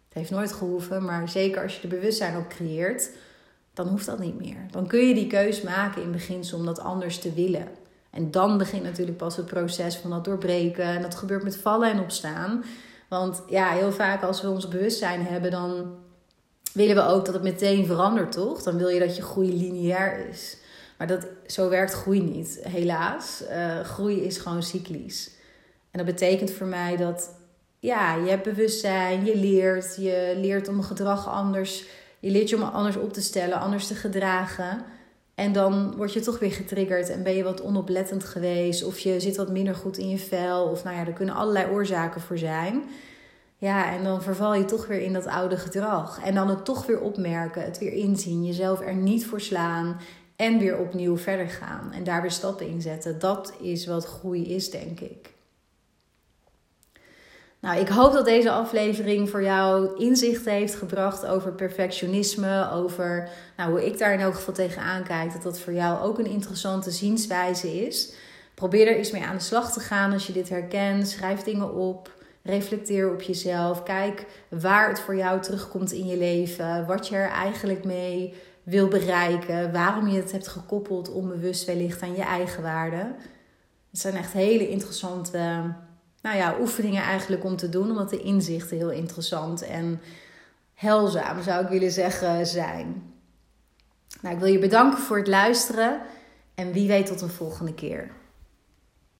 Het 0.07 0.17
heeft 0.17 0.31
nooit 0.31 0.51
gehoeven, 0.51 1.05
maar 1.05 1.29
zeker 1.29 1.61
als 1.63 1.75
je 1.75 1.81
er 1.81 1.87
bewustzijn 1.87 2.37
op 2.37 2.47
creëert, 2.47 3.09
dan 3.73 3.87
hoeft 3.87 4.05
dat 4.05 4.19
niet 4.19 4.39
meer. 4.39 4.65
Dan 4.71 4.87
kun 4.87 5.07
je 5.07 5.13
die 5.13 5.27
keus 5.27 5.61
maken 5.61 6.01
in 6.01 6.11
beginsel 6.11 6.57
om 6.57 6.65
dat 6.65 6.79
anders 6.79 7.19
te 7.19 7.33
willen. 7.33 7.67
En 8.09 8.31
dan 8.31 8.57
begint 8.57 8.83
natuurlijk 8.83 9.17
pas 9.17 9.35
het 9.35 9.45
proces 9.45 9.95
van 9.95 10.09
dat 10.09 10.25
doorbreken. 10.25 10.85
En 10.85 11.01
dat 11.01 11.15
gebeurt 11.15 11.43
met 11.43 11.57
vallen 11.57 11.91
en 11.91 11.99
opstaan. 11.99 12.63
Want 13.09 13.43
ja, 13.47 13.69
heel 13.69 13.91
vaak 13.91 14.23
als 14.23 14.41
we 14.41 14.49
ons 14.49 14.67
bewustzijn 14.67 15.25
hebben, 15.25 15.51
dan 15.51 15.95
willen 16.73 16.95
we 16.95 17.01
ook 17.01 17.25
dat 17.25 17.33
het 17.33 17.43
meteen 17.43 17.85
verandert, 17.85 18.31
toch? 18.31 18.63
Dan 18.63 18.77
wil 18.77 18.87
je 18.87 18.99
dat 18.99 19.15
je 19.15 19.21
groei 19.21 19.57
lineair 19.57 20.27
is. 20.29 20.57
Maar 20.97 21.07
dat, 21.07 21.27
zo 21.47 21.69
werkt 21.69 21.93
groei 21.93 22.21
niet, 22.21 22.59
helaas. 22.61 23.43
Uh, 23.51 23.79
groei 23.79 24.23
is 24.23 24.37
gewoon 24.37 24.63
cyclisch. 24.63 25.31
En 25.91 26.05
dat 26.05 26.05
betekent 26.05 26.51
voor 26.51 26.67
mij 26.67 26.97
dat 26.97 27.35
ja, 27.79 28.15
je 28.15 28.29
hebt 28.29 28.43
bewustzijn, 28.43 29.25
je 29.25 29.37
leert, 29.37 29.95
je 29.95 30.33
leert 30.37 30.67
om 30.67 30.81
gedrag 30.81 31.27
anders, 31.29 31.85
je 32.19 32.31
leert 32.31 32.49
je 32.49 32.55
om 32.55 32.61
anders 32.61 32.95
op 32.95 33.13
te 33.13 33.21
stellen, 33.21 33.59
anders 33.59 33.87
te 33.87 33.95
gedragen. 33.95 34.85
En 35.35 35.53
dan 35.53 35.95
word 35.95 36.13
je 36.13 36.19
toch 36.19 36.39
weer 36.39 36.51
getriggerd 36.51 37.09
en 37.09 37.23
ben 37.23 37.35
je 37.35 37.43
wat 37.43 37.61
onoplettend 37.61 38.23
geweest, 38.23 38.83
of 38.83 38.99
je 38.99 39.19
zit 39.19 39.35
wat 39.35 39.49
minder 39.49 39.75
goed 39.75 39.97
in 39.97 40.09
je 40.09 40.17
vel, 40.17 40.63
of 40.63 40.83
nou 40.83 40.95
ja, 40.95 41.05
er 41.05 41.13
kunnen 41.13 41.35
allerlei 41.35 41.71
oorzaken 41.71 42.21
voor 42.21 42.37
zijn. 42.37 42.83
Ja, 43.59 43.91
en 43.93 44.03
dan 44.03 44.21
verval 44.21 44.53
je 44.53 44.65
toch 44.65 44.87
weer 44.87 45.01
in 45.01 45.13
dat 45.13 45.25
oude 45.25 45.57
gedrag. 45.57 46.23
En 46.23 46.35
dan 46.35 46.49
het 46.49 46.65
toch 46.65 46.85
weer 46.85 46.99
opmerken, 46.99 47.63
het 47.63 47.77
weer 47.77 47.93
inzien, 47.93 48.45
jezelf 48.45 48.81
er 48.81 48.95
niet 48.95 49.25
voor 49.25 49.41
slaan 49.41 49.99
en 50.35 50.57
weer 50.57 50.77
opnieuw 50.77 51.17
verder 51.17 51.47
gaan 51.47 51.91
en 51.93 52.03
daar 52.03 52.21
weer 52.21 52.31
stappen 52.31 52.67
in 52.67 52.81
zetten. 52.81 53.19
Dat 53.19 53.53
is 53.61 53.85
wat 53.85 54.05
groei 54.05 54.53
is, 54.55 54.69
denk 54.69 54.99
ik. 54.99 55.33
Nou, 57.59 57.79
ik 57.79 57.87
hoop 57.87 58.13
dat 58.13 58.25
deze 58.25 58.51
aflevering 58.51 59.29
voor 59.29 59.43
jou 59.43 59.97
inzichten 59.97 60.51
heeft 60.51 60.75
gebracht 60.75 61.25
over 61.25 61.51
perfectionisme, 61.51 62.71
over 62.71 63.29
nou, 63.57 63.69
hoe 63.69 63.85
ik 63.85 63.97
daar 63.97 64.13
in 64.13 64.19
elk 64.19 64.35
geval 64.35 64.53
tegenaan 64.53 65.03
kijk, 65.03 65.33
dat 65.33 65.43
dat 65.43 65.59
voor 65.59 65.73
jou 65.73 66.01
ook 66.01 66.19
een 66.19 66.25
interessante 66.25 66.91
zienswijze 66.91 67.85
is. 67.85 68.13
Probeer 68.53 68.87
er 68.87 68.95
eens 68.95 69.11
mee 69.11 69.23
aan 69.23 69.37
de 69.37 69.43
slag 69.43 69.73
te 69.73 69.79
gaan 69.79 70.13
als 70.13 70.27
je 70.27 70.33
dit 70.33 70.49
herkent. 70.49 71.09
Schrijf 71.09 71.41
dingen 71.41 71.73
op. 71.73 72.17
Reflecteer 72.43 73.11
op 73.11 73.21
jezelf. 73.21 73.83
Kijk 73.83 74.25
waar 74.49 74.89
het 74.89 74.99
voor 74.99 75.15
jou 75.15 75.41
terugkomt 75.41 75.91
in 75.91 76.07
je 76.07 76.17
leven. 76.17 76.85
Wat 76.85 77.07
je 77.07 77.15
er 77.15 77.29
eigenlijk 77.29 77.83
mee 77.83 78.33
wil 78.63 78.87
bereiken. 78.87 79.71
Waarom 79.71 80.07
je 80.07 80.21
het 80.21 80.31
hebt 80.31 80.47
gekoppeld 80.47 81.11
onbewust 81.11 81.65
wellicht 81.65 82.01
aan 82.01 82.15
je 82.15 82.23
eigen 82.23 82.63
waarde. 82.63 83.15
Het 83.91 83.99
zijn 83.99 84.15
echt 84.15 84.33
hele 84.33 84.69
interessante 84.69 85.73
nou 86.21 86.37
ja, 86.37 86.55
oefeningen 86.59 87.03
eigenlijk 87.03 87.43
om 87.43 87.55
te 87.55 87.69
doen. 87.69 87.89
Omdat 87.89 88.09
de 88.09 88.21
inzichten 88.21 88.77
heel 88.77 88.91
interessant 88.91 89.61
en 89.61 90.01
helzaam, 90.73 91.41
zou 91.41 91.63
ik 91.63 91.69
willen 91.69 91.91
zeggen, 91.91 92.47
zijn. 92.47 93.13
Nou, 94.21 94.35
ik 94.35 94.41
wil 94.41 94.51
je 94.51 94.59
bedanken 94.59 94.99
voor 94.99 95.17
het 95.17 95.27
luisteren. 95.27 96.01
En 96.55 96.71
wie 96.71 96.87
weet 96.87 97.05
tot 97.05 97.21
een 97.21 97.29
volgende 97.29 97.73
keer. 97.73 98.11